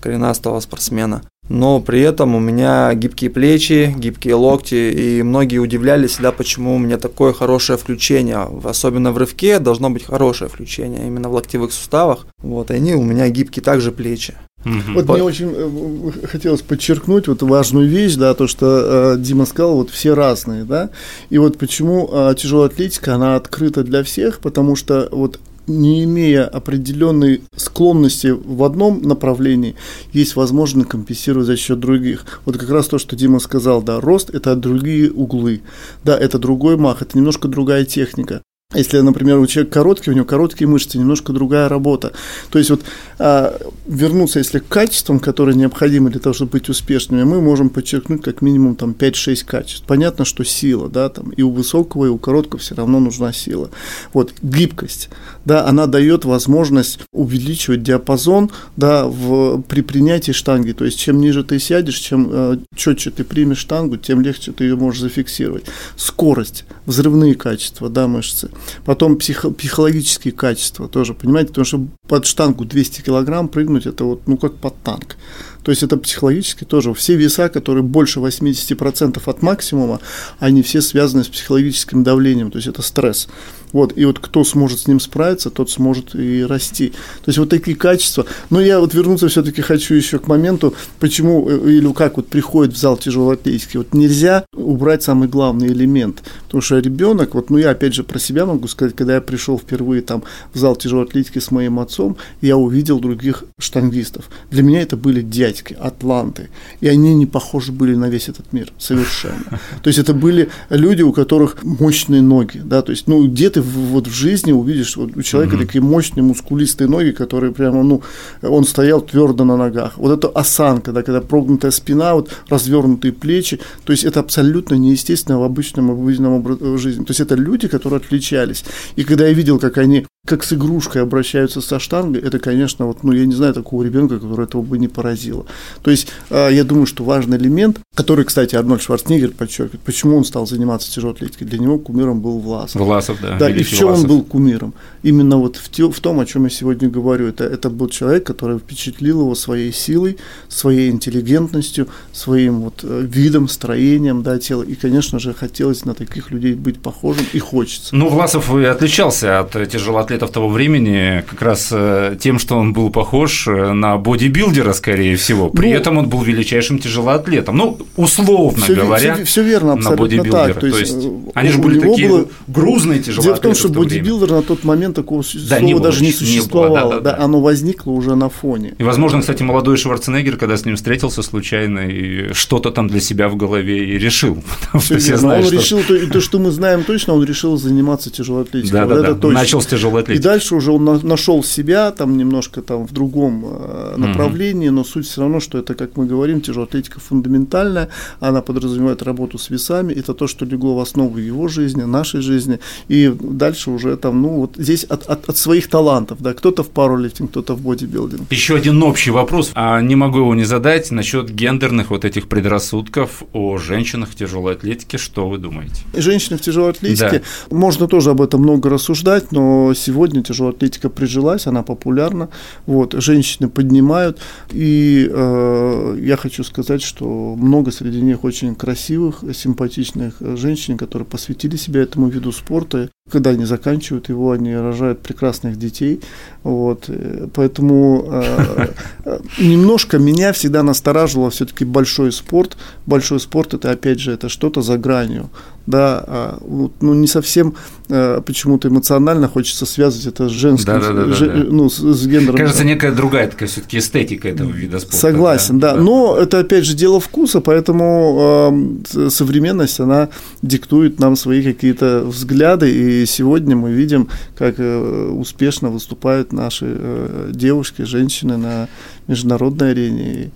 коренастого 0.00 0.60
спортсмена 0.60 1.22
но 1.48 1.80
при 1.80 2.00
этом 2.00 2.34
у 2.34 2.40
меня 2.40 2.94
гибкие 2.94 3.30
плечи, 3.30 3.94
гибкие 3.96 4.34
локти, 4.34 4.74
и 4.74 5.22
многие 5.22 5.58
удивлялись 5.58 6.12
всегда, 6.12 6.32
почему 6.32 6.76
у 6.76 6.78
меня 6.78 6.98
такое 6.98 7.32
хорошее 7.32 7.78
включение, 7.78 8.48
особенно 8.64 9.12
в 9.12 9.18
рывке 9.18 9.58
должно 9.58 9.90
быть 9.90 10.04
хорошее 10.04 10.50
включение, 10.50 11.06
именно 11.06 11.28
в 11.28 11.34
локтевых 11.34 11.72
суставах, 11.72 12.26
вот, 12.38 12.70
и 12.70 12.74
они 12.74 12.94
у 12.94 13.02
меня 13.02 13.28
гибкие 13.28 13.62
также 13.62 13.92
плечи. 13.92 14.34
Вот 14.64 15.08
мне 15.08 15.22
очень 15.22 15.52
э, 15.54 16.26
хотелось 16.26 16.62
подчеркнуть 16.62 17.28
вот 17.28 17.42
важную 17.42 17.86
вещь, 17.86 18.14
да, 18.14 18.32
то, 18.32 18.46
что 18.46 19.14
э, 19.14 19.18
Дима 19.18 19.44
сказал, 19.44 19.76
вот 19.76 19.90
все 19.90 20.14
разные, 20.14 20.64
да, 20.64 20.88
и 21.28 21.36
вот 21.36 21.58
почему 21.58 22.08
э, 22.10 22.34
тяжелая 22.38 22.68
атлетика, 22.68 23.14
она 23.14 23.36
открыта 23.36 23.82
для 23.82 24.02
всех, 24.02 24.38
потому 24.40 24.74
что 24.74 25.08
вот 25.12 25.38
не 25.66 26.04
имея 26.04 26.46
определенной 26.46 27.42
склонности 27.56 28.28
в 28.28 28.62
одном 28.64 29.02
направлении, 29.02 29.76
есть 30.12 30.36
возможность 30.36 30.88
компенсировать 30.88 31.46
за 31.46 31.56
счет 31.56 31.80
других. 31.80 32.40
Вот 32.44 32.56
как 32.56 32.70
раз 32.70 32.86
то, 32.86 32.98
что 32.98 33.16
Дима 33.16 33.38
сказал, 33.38 33.82
да, 33.82 34.00
рост– 34.00 34.30
это 34.34 34.56
другие 34.56 35.10
углы, 35.10 35.62
да, 36.04 36.18
это 36.18 36.38
другой 36.38 36.76
мах, 36.76 37.02
это 37.02 37.16
немножко 37.16 37.48
другая 37.48 37.84
техника. 37.84 38.42
Если, 38.74 38.98
например, 39.00 39.38
у 39.38 39.46
человека 39.46 39.74
короткий, 39.74 40.10
у 40.10 40.14
него 40.14 40.24
короткие 40.24 40.66
мышцы, 40.66 40.98
немножко 40.98 41.32
другая 41.32 41.68
работа. 41.68 42.12
То 42.50 42.58
есть 42.58 42.70
вот 42.70 42.82
а, 43.18 43.56
вернуться, 43.86 44.40
если 44.40 44.58
к 44.58 44.66
качествам, 44.66 45.20
которые 45.20 45.54
необходимы 45.54 46.10
для 46.10 46.18
того, 46.18 46.34
чтобы 46.34 46.52
быть 46.52 46.68
успешными, 46.68 47.22
мы 47.22 47.40
можем 47.40 47.70
подчеркнуть 47.70 48.22
как 48.22 48.42
минимум 48.42 48.74
там 48.74 48.90
5-6 48.98 49.44
качеств. 49.44 49.84
Понятно, 49.86 50.24
что 50.24 50.44
сила, 50.44 50.88
да, 50.88 51.08
там 51.08 51.30
и 51.30 51.42
у 51.42 51.50
высокого, 51.50 52.06
и 52.06 52.08
у 52.08 52.18
короткого 52.18 52.58
все 52.58 52.74
равно 52.74 52.98
нужна 52.98 53.32
сила. 53.32 53.70
Вот 54.12 54.34
гибкость, 54.42 55.08
да, 55.44 55.66
она 55.66 55.86
дает 55.86 56.24
возможность 56.24 57.00
увеличивать 57.12 57.82
диапазон, 57.82 58.50
да, 58.76 59.06
в, 59.06 59.62
при 59.62 59.82
принятии 59.82 60.32
штанги. 60.32 60.72
То 60.72 60.84
есть 60.84 60.98
чем 60.98 61.20
ниже 61.20 61.44
ты 61.44 61.58
сядешь, 61.58 61.98
чем 61.98 62.28
э, 62.30 62.58
четче 62.74 63.10
ты 63.10 63.24
примешь 63.24 63.58
штангу, 63.58 63.96
тем 63.96 64.20
легче 64.20 64.52
ты 64.52 64.64
ее 64.64 64.76
можешь 64.76 65.02
зафиксировать. 65.02 65.64
Скорость, 65.96 66.64
взрывные 66.86 67.34
качества, 67.34 67.88
да, 67.88 68.06
мышцы. 68.06 68.50
Потом 68.84 69.16
психо- 69.16 69.50
психологические 69.50 70.32
качества 70.32 70.88
тоже, 70.88 71.14
понимаете, 71.14 71.48
потому 71.48 71.64
что 71.64 71.86
под 72.08 72.26
штангу 72.26 72.64
200 72.64 73.02
килограмм 73.02 73.48
прыгнуть, 73.48 73.86
это 73.86 74.04
вот, 74.04 74.22
ну, 74.26 74.36
как 74.36 74.54
под 74.54 74.74
танк. 74.82 75.16
То 75.64 75.70
есть 75.70 75.82
это 75.82 75.96
психологически 75.96 76.64
тоже. 76.64 76.92
Все 76.94 77.16
веса, 77.16 77.48
которые 77.48 77.82
больше 77.82 78.20
80% 78.20 79.20
от 79.24 79.42
максимума, 79.42 80.00
они 80.38 80.62
все 80.62 80.82
связаны 80.82 81.24
с 81.24 81.28
психологическим 81.28 82.04
давлением, 82.04 82.50
то 82.50 82.58
есть 82.58 82.68
это 82.68 82.82
стресс. 82.82 83.28
Вот, 83.72 83.92
и 83.96 84.04
вот 84.04 84.20
кто 84.20 84.44
сможет 84.44 84.78
с 84.78 84.86
ним 84.86 85.00
справиться, 85.00 85.50
тот 85.50 85.68
сможет 85.68 86.14
и 86.14 86.44
расти. 86.44 86.90
То 86.90 87.28
есть 87.28 87.38
вот 87.38 87.48
такие 87.48 87.76
качества. 87.76 88.24
Но 88.48 88.60
я 88.60 88.78
вот 88.78 88.94
вернуться 88.94 89.26
все-таки 89.26 89.62
хочу 89.62 89.94
еще 89.94 90.20
к 90.20 90.28
моменту, 90.28 90.74
почему 91.00 91.50
э, 91.50 91.72
или 91.72 91.92
как 91.92 92.16
вот 92.16 92.28
приходит 92.28 92.74
в 92.74 92.76
зал 92.76 92.96
тяжелой. 92.96 93.36
Вот 93.74 93.92
нельзя 93.92 94.44
убрать 94.54 95.02
самый 95.02 95.28
главный 95.28 95.68
элемент, 95.68 96.22
потому 96.44 96.62
что 96.62 96.78
ребенок, 96.78 97.34
вот, 97.34 97.50
ну 97.50 97.58
я 97.58 97.70
опять 97.70 97.94
же 97.94 98.04
про 98.04 98.20
себя 98.20 98.46
могу 98.46 98.68
сказать, 98.68 98.94
когда 98.94 99.14
я 99.16 99.20
пришел 99.20 99.58
впервые 99.58 100.02
там 100.02 100.22
в 100.52 100.58
зал 100.58 100.76
тяжелой 100.76 101.08
с 101.14 101.50
моим 101.50 101.80
отцом, 101.80 102.16
я 102.40 102.56
увидел 102.56 103.00
других 103.00 103.42
штангистов. 103.58 104.30
Для 104.52 104.62
меня 104.62 104.82
это 104.82 104.96
были 104.96 105.20
дядьки, 105.54 105.76
атланты, 105.80 106.50
и 106.80 106.88
они 106.88 107.14
не 107.14 107.26
похожи 107.26 107.72
были 107.72 107.94
на 107.94 108.08
весь 108.08 108.28
этот 108.28 108.52
мир 108.52 108.72
совершенно. 108.78 109.60
То 109.82 109.88
есть 109.88 109.98
это 109.98 110.14
были 110.14 110.48
люди, 110.70 111.02
у 111.02 111.12
которых 111.12 111.62
мощные 111.62 112.22
ноги, 112.22 112.60
да, 112.64 112.82
то 112.82 112.92
есть, 112.92 113.08
ну, 113.08 113.26
где 113.26 113.50
ты 113.50 113.60
вот 113.62 114.06
в 114.06 114.12
жизни 114.12 114.52
увидишь 114.52 114.96
вот 114.96 115.16
у 115.16 115.22
человека 115.22 115.56
mm-hmm. 115.56 115.66
такие 115.66 115.82
мощные 115.82 116.22
мускулистые 116.22 116.88
ноги, 116.88 117.10
которые 117.10 117.52
прямо, 117.52 117.82
ну, 117.82 118.02
он 118.42 118.64
стоял 118.64 119.00
твердо 119.00 119.44
на 119.44 119.56
ногах. 119.56 119.92
Вот 119.96 120.12
это 120.12 120.28
осанка, 120.28 120.92
да, 120.92 121.02
когда 121.02 121.20
прогнутая 121.20 121.70
спина, 121.70 122.14
вот 122.14 122.30
развернутые 122.48 123.12
плечи, 123.12 123.60
то 123.84 123.92
есть 123.92 124.04
это 124.04 124.20
абсолютно 124.20 124.74
неестественно 124.74 125.38
в 125.38 125.42
обычном 125.42 125.90
обыденном 125.90 126.78
жизни. 126.78 127.04
То 127.04 127.10
есть 127.10 127.20
это 127.20 127.34
люди, 127.34 127.68
которые 127.68 127.98
отличались. 127.98 128.64
И 128.96 129.04
когда 129.04 129.26
я 129.26 129.32
видел, 129.32 129.58
как 129.58 129.78
они 129.78 130.06
как 130.24 130.42
с 130.42 130.54
игрушкой 130.54 131.02
обращаются 131.02 131.60
со 131.60 131.78
штангой, 131.78 132.22
это, 132.22 132.38
конечно, 132.38 132.86
вот, 132.86 133.04
ну, 133.04 133.12
я 133.12 133.26
не 133.26 133.34
знаю 133.34 133.52
такого 133.52 133.82
ребенка, 133.82 134.18
который 134.18 134.44
этого 134.44 134.62
бы 134.62 134.78
не 134.78 134.88
поразило. 134.88 135.44
То 135.82 135.90
есть, 135.90 136.08
э, 136.30 136.48
я 136.50 136.64
думаю, 136.64 136.86
что 136.86 137.04
важный 137.04 137.36
элемент, 137.36 137.80
который, 137.94 138.24
кстати, 138.24 138.56
Арнольд 138.56 138.80
Шварценеггер 138.80 139.32
подчеркивает, 139.32 139.82
почему 139.82 140.16
он 140.16 140.24
стал 140.24 140.46
заниматься 140.46 140.90
тяжелой 140.90 141.14
атлетикой, 141.14 141.46
для 141.46 141.58
него 141.58 141.78
кумиром 141.78 142.20
был 142.20 142.38
Власов. 142.38 142.80
Власов, 142.80 143.18
да. 143.20 143.36
Да, 143.38 143.50
и 143.50 143.62
в 143.62 143.68
чем 143.70 143.90
он 143.90 144.06
был 144.06 144.22
кумиром? 144.22 144.72
Именно 145.02 145.36
вот 145.36 145.56
в, 145.56 145.68
те, 145.68 145.90
в 145.90 146.00
том, 146.00 146.18
о 146.20 146.24
чем 146.24 146.44
я 146.44 146.50
сегодня 146.50 146.88
говорю, 146.88 147.28
это, 147.28 147.44
это 147.44 147.68
был 147.68 147.88
человек, 147.88 148.24
который 148.24 148.58
впечатлил 148.58 149.20
его 149.20 149.34
своей 149.34 149.72
силой, 149.74 150.16
своей 150.48 150.90
интеллигентностью, 150.90 151.88
своим 152.12 152.60
вот 152.60 152.80
э, 152.82 153.06
видом, 153.06 153.46
строением, 153.46 154.22
да, 154.22 154.38
тела, 154.38 154.62
и, 154.62 154.74
конечно 154.74 155.18
же, 155.18 155.34
хотелось 155.34 155.84
на 155.84 155.92
таких 155.92 156.30
людей 156.30 156.54
быть 156.54 156.80
похожим, 156.80 157.26
и 157.34 157.38
хочется. 157.38 157.94
Ну, 157.94 158.08
Власов 158.08 158.54
и 158.56 158.64
отличался 158.64 159.40
от 159.40 159.52
тяжелоатлетов 159.68 160.13
атлетов 160.14 160.30
того 160.30 160.48
времени 160.48 161.24
как 161.28 161.42
раз 161.42 161.68
э, 161.72 162.16
тем, 162.20 162.38
что 162.38 162.56
он 162.56 162.72
был 162.72 162.90
похож 162.90 163.48
э, 163.48 163.72
на 163.72 163.96
бодибилдера, 163.96 164.72
скорее 164.72 165.16
всего. 165.16 165.50
При 165.50 165.70
ну, 165.70 165.76
этом 165.76 165.98
он 165.98 166.08
был 166.08 166.22
величайшим 166.22 166.78
тяжелоатлетом. 166.78 167.56
Ну, 167.56 167.78
условно 167.96 168.62
все, 168.62 168.74
говоря, 168.74 169.14
все, 169.14 169.24
все 169.24 169.42
верно, 169.42 169.72
абсолютно 169.74 170.24
так. 170.24 170.60
То 170.60 170.66
есть, 170.66 170.92
То 170.92 170.96
есть 170.96 171.08
они 171.34 171.50
же 171.50 171.58
были 171.58 171.80
такие 171.80 172.08
было... 172.08 172.26
грузные 172.46 173.00
тяжелоатлеты. 173.00 173.22
Дело 173.22 173.36
в 173.36 173.40
том, 173.40 173.54
что 173.54 173.68
в 173.68 173.72
бодибилдер 173.72 174.30
на 174.30 174.42
тот 174.42 174.64
момент 174.64 174.96
такого 174.96 175.22
да, 175.22 175.58
слова 175.58 175.60
не 175.60 175.78
даже 175.78 176.02
не 176.02 176.12
существовало. 176.12 176.76
Не 176.76 176.82
было, 176.82 176.90
да, 176.90 177.00
да, 177.00 177.16
да. 177.16 177.24
Оно 177.24 177.40
возникло 177.40 177.90
уже 177.90 178.14
на 178.14 178.28
фоне. 178.28 178.74
И, 178.78 178.82
возможно, 178.82 179.20
кстати, 179.20 179.42
молодой 179.42 179.76
Шварценеггер, 179.76 180.36
когда 180.36 180.56
с 180.56 180.64
ним 180.64 180.76
встретился 180.76 181.22
случайно, 181.22 181.80
и 181.80 182.32
что-то 182.32 182.70
там 182.70 182.88
для 182.88 183.00
себя 183.00 183.28
в 183.28 183.36
голове 183.36 183.94
и 183.94 183.98
решил. 183.98 184.42
Все 184.78 184.96
верно. 184.96 185.18
Знают, 185.18 185.46
он 185.46 185.52
что... 185.52 185.60
решил, 185.60 185.80
то, 185.82 186.06
то, 186.12 186.20
что 186.20 186.38
мы 186.38 186.50
знаем 186.50 186.84
точно, 186.84 187.14
он 187.14 187.24
решил 187.24 187.56
заниматься 187.56 188.10
тяжелой 188.10 188.42
атлетикой. 188.42 188.80
Да, 188.80 188.86
вот 188.86 189.02
да, 189.02 189.12
да. 189.14 189.28
Начал 189.28 189.60
с 189.60 189.66
тяжелой 189.66 190.02
атлетики. 190.04 190.20
И 190.20 190.24
дальше 190.24 190.54
уже 190.54 190.72
он 190.72 190.84
нашел 190.84 191.42
себя 191.42 191.90
там 191.90 192.16
немножко 192.16 192.62
там 192.62 192.86
в 192.86 192.92
другом 192.92 193.44
э, 193.46 193.94
направлении, 193.96 194.68
но 194.68 194.84
суть 194.84 195.06
все 195.06 195.22
равно, 195.22 195.40
что 195.40 195.58
это, 195.58 195.74
как 195.74 195.96
мы 195.96 196.06
говорим, 196.06 196.40
тяжелая 196.40 196.68
атлетика 196.68 197.00
фундаментальная, 197.00 197.88
она 198.20 198.42
подразумевает 198.42 199.02
работу 199.02 199.38
с 199.38 199.50
весами, 199.50 199.92
это 199.92 200.14
то, 200.14 200.26
что 200.26 200.44
легло 200.44 200.76
в 200.76 200.80
основу 200.80 201.18
его 201.18 201.48
жизни, 201.48 201.82
нашей 201.82 202.20
жизни, 202.20 202.60
и 202.88 203.12
дальше 203.20 203.70
уже 203.70 203.96
там, 203.96 204.22
ну 204.22 204.28
вот 204.28 204.56
здесь 204.56 204.84
от, 204.84 205.06
от, 205.06 205.28
от 205.28 205.36
своих 205.36 205.68
талантов, 205.68 206.18
да, 206.20 206.34
кто-то 206.34 206.62
в 206.62 206.70
паролифтинг, 206.70 207.30
кто-то 207.30 207.54
в 207.54 207.60
бодибилдинг. 207.60 208.30
Еще 208.30 208.56
один 208.56 208.82
общий 208.82 209.10
вопрос, 209.10 209.50
а 209.54 209.80
не 209.80 209.96
могу 209.96 210.18
его 210.18 210.34
не 210.34 210.44
задать, 210.44 210.90
насчет 210.90 211.30
гендерных 211.30 211.90
вот 211.90 212.04
этих 212.04 212.28
предрассудков 212.28 213.22
о 213.32 213.58
женщинах 213.58 214.10
в 214.10 214.14
тяжелой 214.14 214.54
атлетике, 214.54 214.98
что 214.98 215.28
вы 215.28 215.38
думаете? 215.38 215.82
Женщины 215.94 216.38
в 216.38 216.40
тяжелой 216.40 216.70
атлетике, 216.70 217.22
да. 217.50 217.56
можно 217.56 217.86
тоже 217.88 218.10
об 218.10 218.20
этом 218.20 218.42
много 218.42 218.68
рассуждать, 218.68 219.32
но 219.32 219.72
сегодня 219.74 219.93
тяжелая 220.22 220.52
атлетика 220.52 220.88
прижилась, 220.90 221.46
она 221.46 221.62
популярна, 221.62 222.28
вот, 222.66 222.94
женщины 222.94 223.48
поднимают, 223.48 224.18
и 224.50 225.08
э, 225.10 225.98
я 226.00 226.16
хочу 226.16 226.44
сказать, 226.44 226.82
что 226.82 227.34
много 227.36 227.70
среди 227.70 228.00
них 228.00 228.24
очень 228.24 228.54
красивых, 228.54 229.24
симпатичных 229.34 230.16
женщин, 230.20 230.76
которые 230.76 231.06
посвятили 231.06 231.56
себя 231.56 231.82
этому 231.82 232.08
виду 232.08 232.32
спорта, 232.32 232.90
когда 233.10 233.30
они 233.30 233.44
заканчивают 233.44 234.08
его, 234.08 234.32
они 234.32 234.54
рожают 234.56 235.00
прекрасных 235.00 235.58
детей. 235.58 236.00
Вот. 236.42 236.88
Поэтому 237.34 238.06
э, 238.10 238.68
э, 239.04 239.18
немножко 239.38 239.98
меня 239.98 240.32
всегда 240.32 240.62
настораживало 240.62 241.30
все-таки 241.30 241.66
большой 241.66 242.12
спорт. 242.12 242.56
Большой 242.86 243.20
спорт 243.20 243.52
это 243.52 243.70
опять 243.70 244.00
же 244.00 244.12
это 244.12 244.30
что-то 244.30 244.62
за 244.62 244.78
гранью. 244.78 245.28
Да, 245.66 246.04
а, 246.06 246.38
ну 246.80 246.94
не 246.94 247.06
совсем 247.06 247.54
э, 247.88 248.20
почему-то 248.24 248.68
эмоционально 248.68 249.28
хочется 249.28 249.66
связывать 249.66 250.06
это 250.06 250.28
с 250.28 250.32
женским, 250.32 250.66
да, 250.66 250.80
да, 250.80 250.92
да, 250.92 251.12
же, 251.12 251.26
да. 251.26 251.44
ну 251.50 251.68
с, 251.68 251.78
с 251.78 252.06
гендером. 252.06 252.36
Кажется, 252.36 252.64
некая 252.64 252.92
другая 252.92 253.28
такая 253.28 253.48
все-таки 253.48 253.78
эстетика 253.78 254.28
этого 254.28 254.50
вида 254.50 254.78
спорта. 254.78 254.96
Согласен, 254.96 255.58
да. 255.58 255.74
да. 255.74 255.80
Но 255.80 256.16
это 256.16 256.40
опять 256.40 256.64
же 256.64 256.74
дело 256.74 257.00
вкуса, 257.00 257.40
поэтому 257.40 258.78
э, 258.94 259.08
современность 259.10 259.80
она 259.80 260.08
диктует 260.42 261.00
нам 261.00 261.16
свои 261.16 261.42
какие-то 261.42 262.04
взгляды 262.04 262.70
и 262.70 262.94
и 262.94 263.06
сегодня 263.06 263.56
мы 263.56 263.72
видим, 263.72 264.08
как 264.36 264.54
э, 264.58 265.08
успешно 265.08 265.68
выступают 265.68 266.32
наши 266.32 266.66
э, 266.68 267.30
девушки, 267.34 267.82
женщины 267.82 268.36
на 268.36 268.68
международной 269.08 269.72
арене. 269.72 270.30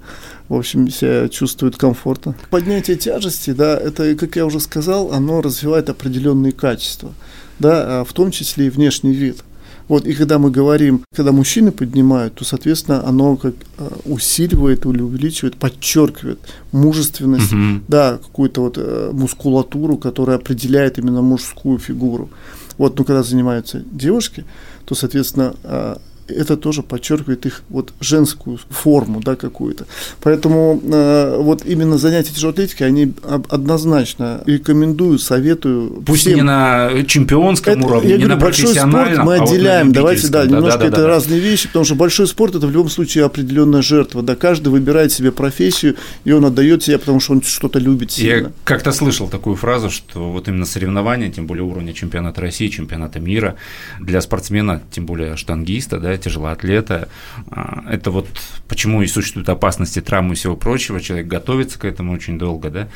В 0.49 0.55
общем, 0.55 0.89
себя 0.89 1.29
чувствуют 1.29 1.77
комфортно. 1.77 2.35
Поднятие 2.51 2.97
тяжести, 2.97 3.51
да, 3.51 3.77
это, 3.79 4.15
как 4.15 4.37
я 4.37 4.47
уже 4.47 4.61
сказал, 4.61 5.13
оно 5.13 5.43
развивает 5.43 5.91
определенные 5.91 6.53
качества, 6.53 7.13
да, 7.59 8.01
а 8.01 8.05
в 8.05 8.13
том 8.15 8.31
числе 8.31 8.67
и 8.67 8.71
внешний 8.71 9.13
вид. 9.13 9.45
Вот, 9.89 10.07
и 10.07 10.13
когда 10.13 10.39
мы 10.39 10.51
говорим, 10.51 11.03
когда 11.15 11.33
мужчины 11.33 11.73
поднимают, 11.73 12.35
то, 12.35 12.45
соответственно, 12.45 13.07
оно 13.07 13.37
как 13.37 13.55
э, 13.79 13.89
усиливает 14.05 14.85
или 14.85 15.01
увеличивает, 15.01 15.57
подчеркивает 15.57 16.39
мужественность, 16.73 17.53
угу. 17.53 17.83
да, 17.89 18.19
какую-то 18.19 18.61
вот 18.61 18.75
э, 18.77 19.11
мускулатуру, 19.15 19.97
которая 19.97 20.37
определяет 20.37 20.99
именно 20.99 21.23
мужскую 21.23 21.79
фигуру. 21.79 22.29
Вот, 22.77 22.99
ну, 22.99 23.05
когда 23.05 23.23
занимаются 23.23 23.83
девушки, 23.91 24.45
то, 24.85 24.95
соответственно, 24.95 25.55
э, 25.65 25.97
это 26.29 26.57
тоже 26.57 26.83
подчеркивает 26.83 27.47
их 27.47 27.63
вот 27.69 27.93
женскую 28.01 28.59
форму, 28.71 29.21
да, 29.21 29.37
какую-то. 29.37 29.87
Поэтому 30.23 30.81
э, 30.85 31.37
вот 31.41 31.65
именно 31.65 31.99
занятия 31.99 32.33
тяжелой 32.33 32.53
атлетикой, 32.53 32.87
они 32.87 33.15
однозначно 33.49 34.43
рекомендую, 34.47 35.19
советую. 35.19 36.03
Пусть 36.07 36.23
всем. 36.23 36.37
не 36.37 36.43
на 36.43 36.91
чемпионском 37.07 37.79
это, 37.79 37.87
уровне, 37.87 38.11
я 38.11 38.17
не 38.17 38.23
говорю, 38.25 38.37
на 38.37 38.41
большой 38.41 38.75
спорт 38.75 39.19
мы 39.25 39.37
а 39.37 39.43
отделяем, 39.43 39.87
вот 39.89 39.95
давайте, 39.95 40.29
да, 40.29 40.45
немножко 40.45 40.79
да, 40.79 40.85
да, 40.85 40.87
это 40.89 40.97
да, 41.03 41.09
разные 41.09 41.41
да. 41.41 41.47
вещи, 41.47 41.69
потому 41.69 41.85
что 41.85 41.95
большой 41.95 42.27
спорт 42.27 42.55
это 42.55 42.67
в 42.67 42.71
любом 42.71 42.91
случае 42.91 43.25
определенная 43.25 43.83
жертва, 43.83 44.23
да, 44.23 44.37
каждый 44.37 44.69
выбирает 44.69 45.13
себе 45.13 45.33
профессию, 45.33 45.97
и 46.25 46.33
он 46.33 46.45
отдает 46.45 46.83
себе, 46.83 46.99
потому 46.99 47.21
что 47.21 47.33
он 47.33 47.43
что-то 47.43 47.79
любит 47.79 48.13
сильно. 48.13 48.49
Я 48.49 48.53
как-то 48.65 48.93
слышал 48.93 49.29
такую 49.29 49.57
фразу, 49.57 49.91
что 49.91 50.31
вот 50.31 50.49
именно 50.49 50.67
соревнования, 50.67 51.31
тем 51.31 51.47
более 51.47 51.65
уровня 51.65 51.93
чемпионата 51.93 52.41
России, 52.41 52.69
чемпионата 52.69 53.21
мира, 53.21 53.57
для 54.01 54.21
спортсмена, 54.21 54.83
тем 54.91 55.07
более 55.07 55.37
штангиста, 55.37 55.99
да, 55.99 56.18
тяжелоатлета. 56.19 57.09
А, 57.51 57.85
это 57.91 58.11
вот 58.11 58.29
почему 58.69 59.03
и 59.03 59.07
существуют 59.07 59.49
опасности 59.49 60.01
травмы 60.01 60.35
и 60.35 60.37
всего 60.37 60.57
прочего. 60.57 61.01
Человек 61.01 61.27
готовится 61.27 61.79
к 61.79 61.85
этому 61.85 62.13
очень 62.13 62.39
долго, 62.39 62.71
да, 62.71 62.89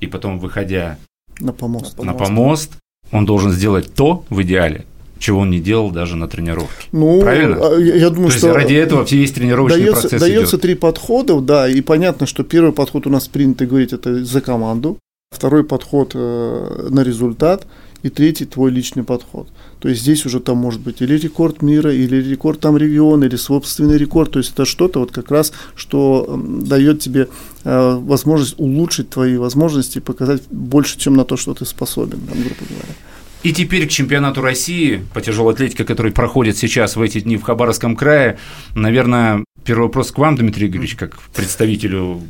и 0.00 0.06
потом, 0.06 0.38
выходя 0.38 0.98
на 1.40 1.52
помост, 1.52 1.98
на 2.02 2.14
помост 2.14 2.72
он 3.12 3.26
должен 3.26 3.52
сделать 3.52 3.94
то 3.94 4.24
в 4.30 4.42
идеале, 4.42 4.84
чего 5.18 5.40
он 5.40 5.50
не 5.50 5.60
делал 5.60 5.90
даже 5.90 6.16
на 6.16 6.28
тренировке. 6.28 6.88
Ну, 6.92 7.20
Правильно? 7.20 7.58
А, 7.60 7.78
я, 7.78 7.96
я 7.96 8.10
думаю, 8.10 8.30
То 8.30 8.38
что 8.38 8.52
ради 8.52 8.74
этого 8.74 9.04
все 9.04 9.18
есть 9.18 9.34
тренировочный 9.34 9.80
дается, 9.80 10.00
процесс. 10.02 10.20
Дается 10.20 10.56
идет. 10.56 10.62
три 10.62 10.74
подхода, 10.74 11.40
да, 11.40 11.68
и 11.68 11.80
понятно, 11.80 12.26
что 12.26 12.42
первый 12.42 12.72
подход 12.72 13.06
у 13.06 13.10
нас 13.10 13.28
принято 13.28 13.66
говорить 13.66 13.92
это 13.92 14.24
за 14.24 14.40
команду, 14.40 14.98
второй 15.30 15.64
подход 15.64 16.12
э, 16.14 16.88
на 16.90 17.00
результат, 17.00 17.66
и 18.06 18.10
третий 18.10 18.44
твой 18.44 18.70
личный 18.70 19.04
подход. 19.04 19.48
То 19.78 19.88
есть 19.88 20.02
здесь 20.02 20.26
уже 20.26 20.40
там 20.40 20.56
может 20.56 20.80
быть 20.80 21.02
или 21.02 21.16
рекорд 21.16 21.62
мира, 21.62 21.92
или 21.92 22.16
рекорд 22.16 22.60
там 22.60 22.76
региона, 22.76 23.24
или 23.24 23.36
собственный 23.36 23.98
рекорд. 23.98 24.32
То 24.32 24.38
есть 24.38 24.52
это 24.52 24.64
что-то 24.64 25.00
вот 25.00 25.12
как 25.12 25.30
раз, 25.30 25.52
что 25.74 26.40
дает 26.62 27.00
тебе 27.00 27.28
э, 27.64 27.98
возможность 28.00 28.54
улучшить 28.58 29.10
твои 29.10 29.36
возможности, 29.36 29.98
показать 29.98 30.42
больше, 30.50 30.98
чем 30.98 31.14
на 31.14 31.24
то, 31.24 31.36
что 31.36 31.54
ты 31.54 31.64
способен, 31.64 32.20
там, 32.20 32.38
грубо 32.38 32.56
говоря. 32.68 32.94
И 33.42 33.52
теперь 33.52 33.86
к 33.86 33.90
чемпионату 33.90 34.40
России 34.40 35.02
по 35.14 35.20
тяжелой 35.20 35.54
атлетике, 35.54 35.84
который 35.84 36.10
проходит 36.10 36.56
сейчас 36.56 36.96
в 36.96 37.02
эти 37.02 37.20
дни 37.20 37.36
в 37.36 37.42
Хабаровском 37.42 37.94
крае, 37.94 38.38
наверное, 38.74 39.44
Первый 39.66 39.86
вопрос 39.86 40.12
к 40.12 40.18
вам, 40.18 40.36
Дмитрий 40.36 40.68
Игоревич, 40.68 40.94
как 40.94 41.18
представителю 41.34 42.22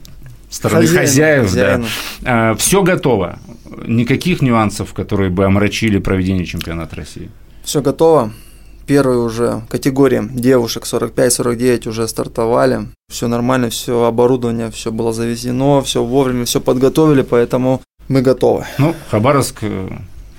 стороны 0.49 0.87
хозяев. 0.87 1.43
хозяину. 1.43 1.87
Да. 2.23 2.55
все 2.55 2.83
готово. 2.83 3.39
Никаких 3.87 4.43
нюансов, 4.43 4.93
которые 4.93 5.31
бы 5.31 5.45
омрачили 5.45 5.99
проведение 5.99 6.45
чемпионата 6.45 6.97
России. 6.97 7.31
Все 7.65 7.81
готово. 7.81 8.33
Первые 8.87 9.19
уже 9.19 9.63
категории 9.69 10.23
девушек 10.33 10.85
45-49 10.85 11.89
уже 11.89 12.07
стартовали. 12.07 12.87
Все 13.11 13.27
нормально, 13.27 13.69
все 13.69 14.05
оборудование, 14.05 14.71
все 14.71 14.93
было 14.93 15.13
завезено, 15.13 15.83
все 15.83 16.05
вовремя, 16.05 16.45
все 16.45 16.61
подготовили, 16.61 17.23
поэтому 17.23 17.83
мы 18.09 18.23
готовы. 18.23 18.65
Ну, 18.79 18.95
Хабаровск 19.11 19.59
э, 19.63 19.89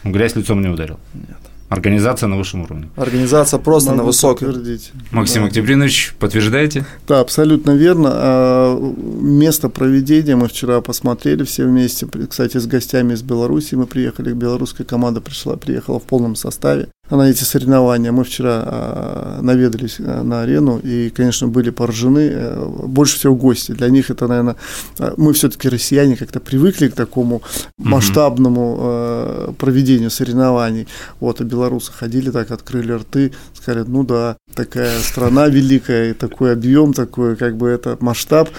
грязь 0.06 0.36
лицом 0.36 0.62
не 0.62 0.70
ударил. 0.70 0.98
Нет. 1.14 1.38
Организация 1.70 2.28
на 2.28 2.38
высшем 2.38 2.62
уровне. 2.62 2.90
Организация 2.96 3.60
просто 3.60 3.90
Могу 3.90 4.02
на 4.02 4.08
высоком. 4.08 4.48
подтвердить. 4.48 4.92
Максим 5.12 5.42
Да. 5.42 5.48
Октябринович, 5.48 6.16
подтверждаете? 6.18 6.86
Да, 7.08 7.20
абсолютно 7.20 7.72
верно. 7.72 8.10
А, 8.14 8.94
Место 9.20 9.68
проведения 9.70 10.36
мы 10.36 10.48
вчера 10.48 10.80
посмотрели 10.82 11.44
все 11.44 11.66
вместе. 11.66 12.08
Кстати, 12.30 12.58
с 12.58 12.66
гостями 12.68 13.14
из 13.14 13.22
Беларуси 13.22 13.76
мы 13.76 13.86
приехали. 13.86 14.32
Белорусская 14.34 14.86
команда 14.86 15.20
пришла, 15.20 15.58
приехала 15.58 16.00
в 16.00 16.04
полном 16.04 16.36
составе 16.36 16.88
на 17.10 17.30
эти 17.30 17.44
соревнования. 17.44 18.12
Мы 18.12 18.24
вчера 18.24 18.64
а, 18.66 19.40
наведались 19.42 19.98
а, 20.00 20.24
на 20.24 20.42
арену 20.42 20.80
и, 20.80 21.10
конечно, 21.10 21.48
были 21.48 21.70
поражены. 21.70 22.30
э, 22.32 22.66
Больше 22.86 23.18
всего 23.18 23.36
гости. 23.36 23.72
Для 23.72 23.90
них 23.90 24.10
это, 24.10 24.28
наверное, 24.28 24.56
а, 25.00 25.14
мы 25.18 25.34
все-таки 25.34 25.70
россияне 25.70 26.16
как-то 26.16 26.40
привыкли 26.40 26.90
к 26.90 26.96
такому 26.96 27.42
масштабному 27.78 29.56
проведению 29.58 30.10
соревнований. 30.12 30.88
Вот, 31.20 31.42
а 31.42 31.44
белорусы 31.44 31.92
ходили 31.92 32.32
так, 32.32 32.52
открыли 32.52 32.92
рты, 32.94 33.32
сказали, 33.54 33.86
ну 33.88 34.04
да, 34.04 34.38
такая 34.54 35.00
страна 35.00 35.48
великая, 35.48 36.14
такой 36.14 36.54
объем, 36.54 36.94
такой 36.94 37.36
как 37.36 37.58
бы 37.58 37.68
это 37.68 37.98
масштаб. 38.00 38.50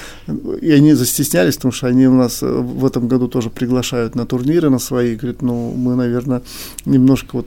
И 0.60 0.70
они 0.70 0.94
застеснялись, 0.94 1.56
потому 1.56 1.72
что 1.72 1.86
они 1.88 2.06
у 2.06 2.14
нас 2.14 2.42
э, 2.42 2.46
в 2.46 2.84
этом 2.86 3.08
году 3.08 3.28
тоже 3.28 3.50
приглашают 3.50 4.14
на 4.14 4.26
турниры 4.26 4.70
на 4.70 4.78
свои. 4.78 5.16
Говорят, 5.16 5.42
ну 5.42 5.72
мы, 5.76 5.96
наверное, 5.96 6.42
немножко 6.84 7.36
вот 7.36 7.46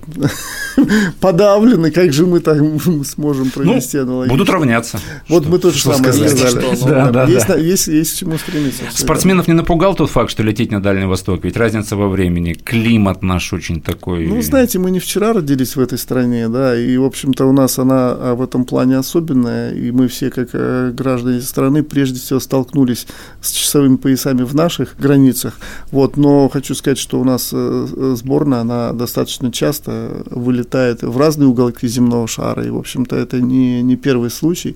подавлены, 1.19 1.91
как 1.91 2.13
же 2.13 2.25
мы 2.25 2.39
так 2.39 2.57
сможем 3.05 3.51
провести 3.51 3.97
аналогично. 3.97 4.37
Будут 4.37 4.49
равняться. 4.49 4.99
Вот 5.27 5.43
Что- 5.43 5.51
мы 5.51 5.59
тоже 5.59 5.81
самое 5.81 6.13
сказать? 6.13 6.29
сказали. 6.37 6.75
Что, 6.75 6.85
ну, 6.85 6.91
Да, 6.91 7.11
да, 7.11 7.25
есть, 7.25 7.47
да. 7.47 7.55
есть, 7.55 7.87
есть 7.87 8.13
к 8.13 8.17
чему 8.17 8.37
стремиться. 8.37 8.83
Спортсменов 8.93 9.47
не 9.47 9.53
напугал 9.53 9.95
тот 9.95 10.09
факт, 10.09 10.31
что 10.31 10.43
лететь 10.43 10.71
на 10.71 10.81
Дальний 10.81 11.05
Восток? 11.05 11.43
Ведь 11.43 11.57
разница 11.57 11.95
во 11.95 12.09
времени, 12.09 12.53
климат 12.53 13.23
наш 13.23 13.53
очень 13.53 13.81
такой. 13.81 14.27
Ну, 14.27 14.41
знаете, 14.41 14.79
мы 14.79 14.91
не 14.91 14.99
вчера 14.99 15.33
родились 15.33 15.75
в 15.75 15.79
этой 15.79 15.97
стране, 15.97 16.49
да, 16.49 16.77
и, 16.77 16.97
в 16.97 17.03
общем-то, 17.05 17.45
у 17.45 17.51
нас 17.51 17.79
она 17.79 18.11
а, 18.11 18.35
в 18.35 18.41
этом 18.41 18.65
плане 18.65 18.97
особенная, 18.97 19.73
и 19.73 19.91
мы 19.91 20.07
все, 20.07 20.29
как 20.29 20.49
э, 20.53 20.91
граждане 20.93 21.41
страны, 21.41 21.83
прежде 21.83 22.19
всего 22.19 22.39
столкнулись 22.39 23.07
с 23.41 23.51
часовыми 23.51 23.95
поясами 23.95 24.43
в 24.43 24.55
наших 24.55 24.95
границах, 24.97 25.57
вот, 25.91 26.17
но 26.17 26.49
хочу 26.49 26.75
сказать, 26.75 26.97
что 26.97 27.19
у 27.19 27.23
нас 27.23 27.51
э, 27.53 28.13
сборная, 28.15 28.61
она 28.61 28.93
достаточно 28.93 29.51
часто 29.51 30.23
вылетает 30.29 30.80
в 31.01 31.17
разные 31.17 31.47
уголки 31.47 31.87
земного 31.87 32.27
шара, 32.27 32.65
и, 32.65 32.69
в 32.69 32.77
общем-то, 32.77 33.15
это 33.15 33.39
не, 33.39 33.81
не 33.81 33.95
первый 33.95 34.29
случай, 34.29 34.75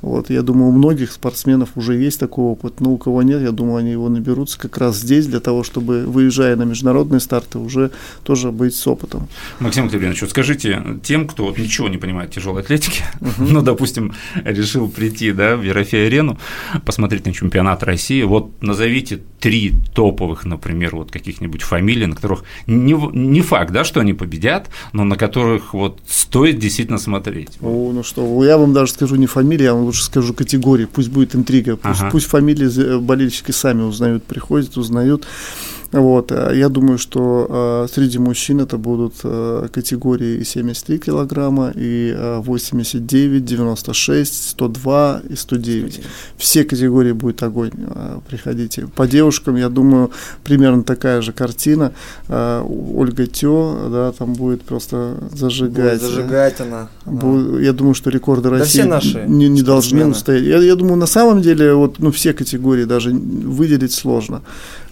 вот, 0.00 0.30
я 0.30 0.42
думаю, 0.42 0.68
у 0.68 0.72
многих 0.72 1.12
спортсменов 1.12 1.70
уже 1.76 1.94
есть 1.94 2.20
такой 2.20 2.44
опыт, 2.44 2.80
но 2.80 2.92
у 2.92 2.98
кого 2.98 3.22
нет, 3.22 3.42
я 3.42 3.52
думаю, 3.52 3.76
они 3.76 3.92
его 3.92 4.08
наберутся 4.08 4.58
как 4.58 4.78
раз 4.78 4.98
здесь, 4.98 5.26
для 5.26 5.40
того, 5.40 5.62
чтобы, 5.62 6.04
выезжая 6.06 6.56
на 6.56 6.64
международные 6.64 7.20
старты, 7.20 7.58
уже 7.58 7.90
тоже 8.24 8.50
быть 8.50 8.74
с 8.74 8.86
опытом. 8.86 9.28
Максим 9.60 9.86
Октябринович, 9.86 10.22
вот 10.22 10.30
скажите 10.30 10.82
тем, 11.02 11.26
кто 11.26 11.46
вот 11.46 11.58
ничего 11.58 11.88
не 11.88 11.98
понимает 11.98 12.30
в 12.30 12.34
тяжелой 12.34 12.62
атлетике, 12.62 13.04
ну, 13.38 13.62
допустим, 13.62 14.14
решил 14.44 14.88
прийти 14.88 15.32
да, 15.32 15.56
в 15.56 15.62
Ерофей-арену, 15.62 16.38
посмотреть 16.84 17.26
на 17.26 17.32
чемпионат 17.32 17.82
России, 17.82 18.22
вот 18.22 18.50
назовите 18.62 19.20
три 19.42 19.74
топовых, 19.92 20.44
например, 20.44 20.94
вот 20.94 21.10
каких-нибудь 21.10 21.62
фамилий, 21.62 22.06
на 22.06 22.14
которых 22.14 22.44
не, 22.68 22.94
не 23.12 23.42
факт, 23.42 23.72
да, 23.72 23.82
что 23.82 23.98
они 23.98 24.14
победят, 24.14 24.68
но 24.92 25.02
на 25.02 25.16
которых 25.16 25.74
вот 25.74 25.98
стоит 26.06 26.60
действительно 26.60 26.98
смотреть. 26.98 27.58
О, 27.60 27.90
ну 27.92 28.04
что, 28.04 28.44
я 28.44 28.56
вам 28.56 28.72
даже 28.72 28.92
скажу 28.92 29.16
не 29.16 29.26
фамилию, 29.26 29.64
я 29.66 29.74
вам 29.74 29.82
лучше 29.82 30.04
скажу 30.04 30.32
категории, 30.32 30.84
пусть 30.84 31.08
будет 31.08 31.34
интрига, 31.34 31.76
пусть, 31.76 32.02
Ага. 32.02 32.10
пусть 32.12 32.26
фамилии 32.26 32.98
болельщики 33.00 33.50
сами 33.50 33.82
узнают, 33.82 34.22
приходят, 34.22 34.76
узнают. 34.76 35.26
Вот, 35.92 36.32
а 36.32 36.52
я 36.52 36.70
думаю, 36.70 36.96
что 36.96 37.46
а, 37.48 37.86
среди 37.92 38.18
мужчин 38.18 38.60
это 38.60 38.78
будут 38.78 39.14
а, 39.24 39.68
категории 39.68 40.38
и 40.38 40.44
73 40.44 40.98
килограмма, 40.98 41.70
и 41.74 42.14
а, 42.16 42.40
89, 42.40 43.44
96, 43.44 44.50
102 44.50 45.22
и 45.28 45.36
109. 45.36 46.00
Все 46.36 46.64
категории 46.64 47.12
будет 47.12 47.42
огонь, 47.42 47.72
приходите. 48.28 48.86
По 48.86 49.06
девушкам, 49.06 49.56
я 49.56 49.68
думаю, 49.68 50.10
примерно 50.44 50.82
такая 50.82 51.20
же 51.20 51.32
картина. 51.32 51.92
Ольга 52.28 53.26
Тё, 53.26 53.88
да, 53.90 54.12
там 54.12 54.32
будет 54.32 54.62
просто 54.62 55.18
зажигать. 55.32 56.00
Будет 56.00 56.10
зажигать 56.10 56.60
она. 56.60 56.88
Я 57.60 57.72
думаю, 57.72 57.94
что 57.94 58.10
рекорды 58.10 58.48
Да 58.48 58.58
России 58.58 58.80
все 58.80 58.84
наши 58.84 59.24
не, 59.26 59.48
не 59.48 59.62
должны 59.62 60.06
устоять. 60.06 60.44
Я, 60.44 60.58
я 60.58 60.74
думаю, 60.74 60.96
на 60.96 61.06
самом 61.06 61.42
деле, 61.42 61.74
вот, 61.74 61.98
ну, 61.98 62.10
все 62.10 62.32
категории 62.32 62.84
даже 62.84 63.10
выделить 63.10 63.92
сложно. 63.92 64.42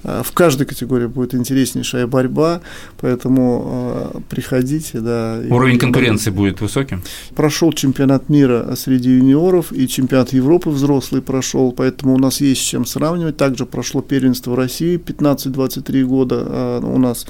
В 0.02 0.32
каждой 0.32 0.66
категории 0.66 0.89
будет 1.08 1.34
интереснейшая 1.34 2.06
борьба, 2.06 2.60
поэтому 3.00 3.62
а, 3.66 4.20
приходите, 4.28 5.00
да. 5.00 5.40
и- 5.42 5.50
Уровень 5.50 5.78
конкуренции 5.78 6.30
будет 6.30 6.60
высоким? 6.60 7.02
Прошел 7.34 7.72
чемпионат 7.72 8.28
мира 8.28 8.74
среди 8.76 9.10
юниоров 9.10 9.72
и 9.72 9.88
чемпионат 9.88 10.32
Европы 10.32 10.70
взрослый 10.70 11.22
прошел, 11.22 11.72
поэтому 11.72 12.14
у 12.14 12.18
нас 12.18 12.40
есть 12.40 12.60
с 12.60 12.64
чем 12.64 12.84
сравнивать. 12.84 13.36
Также 13.36 13.66
прошло 13.66 14.02
первенство 14.02 14.56
России 14.56 14.98
15-23 14.98 16.04
года 16.04 16.36
а, 16.46 16.80
у 16.80 16.98
нас. 16.98 17.26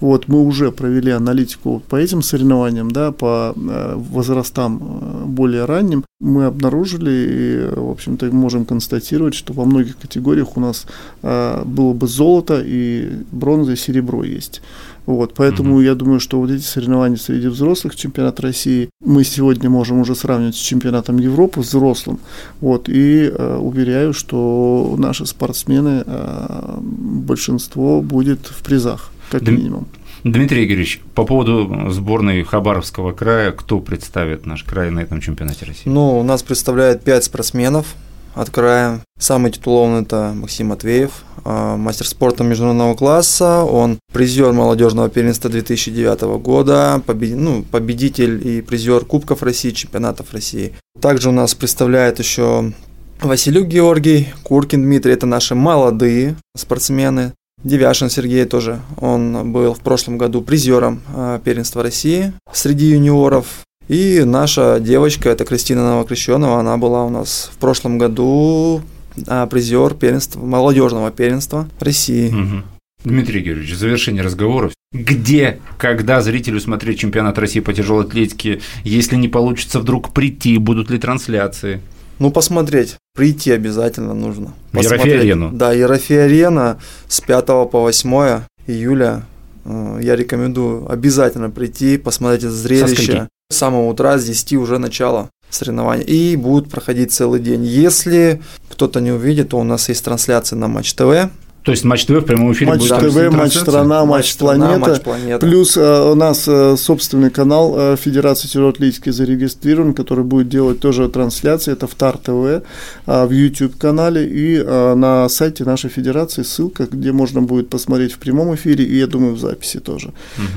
Вот 0.00 0.26
мы 0.26 0.42
уже 0.42 0.72
провели 0.72 1.12
аналитику 1.12 1.80
по 1.88 1.94
этим 1.96 2.22
соревнованиям, 2.22 2.90
да, 2.90 3.12
по 3.12 3.54
э, 3.56 3.94
возрастам 3.94 4.80
э, 4.82 5.24
более 5.26 5.64
ранним. 5.64 6.04
Мы 6.20 6.44
обнаружили 6.46 7.10
и, 7.10 7.74
в 7.78 7.90
общем-то, 7.90 8.26
можем 8.32 8.64
констатировать, 8.64 9.34
что 9.34 9.52
во 9.52 9.64
многих 9.64 9.96
категориях 9.98 10.56
у 10.56 10.60
нас 10.60 10.86
э, 11.22 11.62
было 11.64 11.92
бы 11.92 12.08
золото 12.08 12.60
и 12.64 13.01
бронза 13.30 13.72
и 13.72 13.76
серебро 13.76 14.24
есть. 14.24 14.62
Вот, 15.06 15.34
поэтому 15.34 15.80
я 15.80 15.94
думаю, 15.94 16.20
что 16.20 16.38
вот 16.38 16.50
эти 16.50 16.62
соревнования 16.62 17.16
среди 17.16 17.48
взрослых, 17.48 17.96
чемпионат 17.96 18.38
России, 18.40 18.88
мы 19.04 19.24
сегодня 19.24 19.68
можем 19.68 19.98
уже 20.00 20.14
сравнивать 20.14 20.54
с 20.54 20.58
чемпионатом 20.58 21.18
Европы 21.18 21.60
взрослым. 21.60 22.20
Вот, 22.60 22.88
и 22.88 23.24
э, 23.24 23.56
уверяю, 23.56 24.12
что 24.12 24.94
наши 24.98 25.26
спортсмены, 25.26 26.04
э, 26.06 26.78
большинство 26.80 28.00
будет 28.00 28.46
в 28.46 28.62
призах, 28.62 29.10
как 29.30 29.42
Да- 29.42 29.52
минимум. 29.52 29.86
Дмитрий 30.24 30.64
Игоревич, 30.66 31.00
по 31.16 31.24
поводу 31.24 31.90
сборной 31.90 32.44
Хабаровского 32.44 33.12
края, 33.12 33.50
кто 33.50 33.80
представит 33.80 34.46
наш 34.46 34.62
край 34.62 34.90
на 34.92 35.00
этом 35.00 35.20
чемпионате 35.20 35.64
России? 35.66 35.88
Ну, 35.90 36.20
у 36.20 36.22
нас 36.22 36.44
представляет 36.44 37.02
5 37.02 37.24
спортсменов 37.24 37.96
от 38.34 38.50
края. 38.50 39.00
Самый 39.18 39.52
титулованный 39.52 40.02
это 40.02 40.32
Максим 40.34 40.68
Матвеев, 40.68 41.24
а, 41.44 41.76
мастер 41.76 42.06
спорта 42.06 42.44
международного 42.44 42.94
класса. 42.94 43.62
Он 43.64 43.98
призер 44.12 44.52
молодежного 44.52 45.08
первенства 45.08 45.50
2009 45.50 46.38
года, 46.38 47.02
побед- 47.06 47.36
ну, 47.36 47.62
победитель 47.62 48.46
и 48.46 48.62
призер 48.62 49.04
Кубков 49.04 49.42
России, 49.42 49.70
чемпионатов 49.70 50.32
России. 50.32 50.74
Также 51.00 51.28
у 51.28 51.32
нас 51.32 51.54
представляет 51.54 52.18
еще 52.18 52.72
Василюк 53.20 53.66
Георгий, 53.66 54.28
Куркин 54.42 54.82
Дмитрий. 54.82 55.12
Это 55.12 55.26
наши 55.26 55.54
молодые 55.54 56.36
спортсмены. 56.56 57.32
Девяшин 57.62 58.10
Сергей 58.10 58.44
тоже. 58.44 58.80
Он 59.00 59.52
был 59.52 59.74
в 59.74 59.80
прошлом 59.80 60.18
году 60.18 60.42
призером 60.42 61.00
а, 61.14 61.38
первенства 61.38 61.82
России 61.82 62.32
среди 62.52 62.86
юниоров. 62.86 63.46
И 63.92 64.24
наша 64.24 64.80
девочка, 64.80 65.28
это 65.28 65.44
Кристина 65.44 65.82
Новокрещенова, 65.82 66.60
она 66.60 66.78
была 66.78 67.04
у 67.04 67.10
нас 67.10 67.50
в 67.52 67.58
прошлом 67.58 67.98
году 67.98 68.80
а, 69.26 69.46
призер 69.46 69.92
первенства, 69.92 70.40
молодежного 70.40 71.10
первенства 71.10 71.68
России. 71.78 72.30
Мгм. 72.30 72.64
Дмитрий 73.04 73.42
Георгиевич, 73.42 73.74
в 73.74 73.78
завершение 73.78 74.22
разговоров. 74.22 74.72
Где, 74.92 75.60
когда 75.76 76.22
зрителю 76.22 76.58
смотреть 76.58 77.00
чемпионат 77.00 77.38
России 77.38 77.60
по 77.60 77.74
тяжелой 77.74 78.06
атлетике, 78.06 78.62
если 78.82 79.16
не 79.16 79.28
получится 79.28 79.78
вдруг 79.78 80.14
прийти, 80.14 80.56
будут 80.56 80.88
ли 80.88 80.98
трансляции? 80.98 81.82
Ну, 82.18 82.30
посмотреть, 82.30 82.96
прийти 83.14 83.50
обязательно 83.50 84.14
нужно. 84.14 84.54
В 84.72 84.78
Ерофей-арену. 84.78 85.50
Да, 85.52 85.74
Ерофей-арена 85.74 86.78
с 87.08 87.20
5 87.20 87.46
по 87.70 87.82
8 87.82 88.40
июля. 88.66 89.26
Э, 89.66 89.98
Я 90.00 90.16
рекомендую 90.16 90.90
обязательно 90.90 91.50
прийти, 91.50 91.98
посмотреть 91.98 92.44
это 92.44 92.52
зрелище. 92.52 93.28
С 93.52 93.58
самого 93.58 93.88
утра, 93.90 94.18
с 94.18 94.24
10 94.24 94.54
уже 94.54 94.78
начало 94.78 95.28
соревнования. 95.50 96.04
И 96.04 96.36
будут 96.36 96.70
проходить 96.70 97.12
целый 97.12 97.38
день. 97.38 97.64
Если 97.64 98.42
кто-то 98.70 99.00
не 99.00 99.12
увидит, 99.12 99.50
то 99.50 99.58
у 99.58 99.62
нас 99.62 99.90
есть 99.90 100.04
трансляция 100.04 100.56
на 100.56 100.68
Матч 100.68 100.94
ТВ. 100.94 101.30
То 101.62 101.70
есть 101.70 101.84
Матч 101.84 102.06
ТВ 102.06 102.10
в 102.10 102.22
прямом 102.22 102.52
эфире 102.52 102.72
Матч 102.72 102.80
будет 102.80 102.98
ТВ, 102.98 103.00
трансляция? 103.00 103.30
Матч 103.30 103.56
Страна, 103.56 104.04
Матч, 104.04 104.36
Планета. 104.36 104.78
Матч 104.78 105.02
Планета. 105.02 105.46
Плюс 105.46 105.76
э, 105.76 106.10
у 106.10 106.14
нас 106.14 106.48
э, 106.48 106.76
собственный 106.76 107.30
канал 107.30 107.74
э, 107.76 107.96
Федерации 107.96 108.48
тяжелоатлетики 108.48 109.10
зарегистрирован, 109.10 109.94
который 109.94 110.24
будет 110.24 110.48
делать 110.48 110.80
тоже 110.80 111.08
трансляции. 111.08 111.72
Это 111.72 111.86
ВТАР 111.86 112.18
ТВ 112.18 112.28
э, 112.28 112.62
в 113.06 113.30
YouTube 113.30 113.78
канале 113.78 114.26
и 114.26 114.56
э, 114.56 114.94
на 114.94 115.28
сайте 115.28 115.64
нашей 115.64 115.88
федерации 115.88 116.42
ссылка, 116.42 116.86
где 116.90 117.12
можно 117.12 117.42
будет 117.42 117.68
посмотреть 117.70 118.12
в 118.12 118.18
прямом 118.18 118.54
эфире 118.56 118.84
и, 118.84 118.98
я 118.98 119.06
думаю, 119.06 119.34
в 119.34 119.38
записи 119.38 119.78
тоже. 119.78 120.12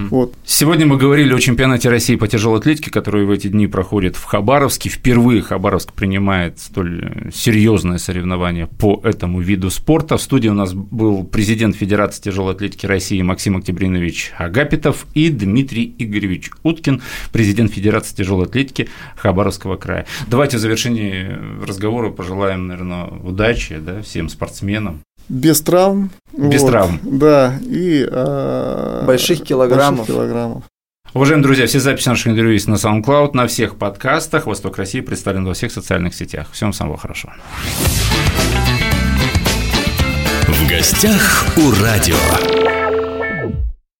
Вот. 0.09 0.33
Сегодня 0.45 0.87
мы 0.87 0.97
говорили 0.97 1.33
о 1.33 1.39
чемпионате 1.39 1.89
России 1.89 2.15
по 2.15 2.27
тяжелой 2.27 2.59
атлетике, 2.59 2.89
который 2.89 3.25
в 3.25 3.31
эти 3.31 3.47
дни 3.47 3.67
проходит 3.67 4.15
в 4.15 4.23
Хабаровске. 4.23 4.89
Впервые 4.89 5.41
Хабаровск 5.41 5.93
принимает 5.93 6.59
столь 6.59 7.31
серьезное 7.33 7.99
соревнование 7.99 8.67
по 8.67 9.01
этому 9.03 9.39
виду 9.39 9.69
спорта. 9.69 10.17
В 10.17 10.21
студии 10.21 10.49
у 10.49 10.53
нас 10.53 10.73
был 10.95 11.23
президент 11.23 11.75
Федерации 11.75 12.21
тяжелой 12.21 12.53
атлетики 12.53 12.85
России 12.85 13.21
Максим 13.21 13.57
Октябринович 13.57 14.33
Агапитов 14.37 15.05
и 15.13 15.29
Дмитрий 15.29 15.93
Игоревич 15.97 16.51
Уткин, 16.63 17.01
президент 17.31 17.71
Федерации 17.73 18.15
тяжелой 18.15 18.45
атлетики 18.45 18.89
Хабаровского 19.17 19.75
края. 19.75 20.05
Давайте 20.27 20.57
в 20.57 20.59
завершении 20.59 21.37
разговора 21.65 22.11
пожелаем, 22.11 22.67
наверное, 22.67 23.05
удачи 23.05 23.77
да, 23.77 24.01
всем 24.01 24.29
спортсменам. 24.29 25.01
Без 25.27 25.61
травм. 25.61 26.11
Без 26.37 26.61
вот, 26.61 26.71
травм. 26.71 26.99
Да, 27.03 27.59
и 27.61 28.07
э, 28.09 29.03
Больших 29.05 29.43
килограммов. 29.43 30.07
больших 30.07 30.15
килограммов. 30.15 30.63
Уважаемые 31.13 31.43
друзья, 31.43 31.65
все 31.65 31.79
записи 31.79 32.09
наших 32.09 32.27
интервью 32.27 32.53
есть 32.53 32.67
на 32.67 32.75
SoundCloud, 32.75 33.31
на 33.33 33.47
всех 33.47 33.77
подкастах. 33.77 34.47
«Восток 34.47 34.77
России» 34.77 34.99
представлен 34.99 35.45
во 35.45 35.53
всех 35.53 35.71
социальных 35.71 36.13
сетях. 36.13 36.49
Всем 36.51 36.73
самого 36.73 36.97
хорошего. 36.97 37.33
Гостях 40.77 41.45
у 41.55 41.71
радио. 41.71 42.64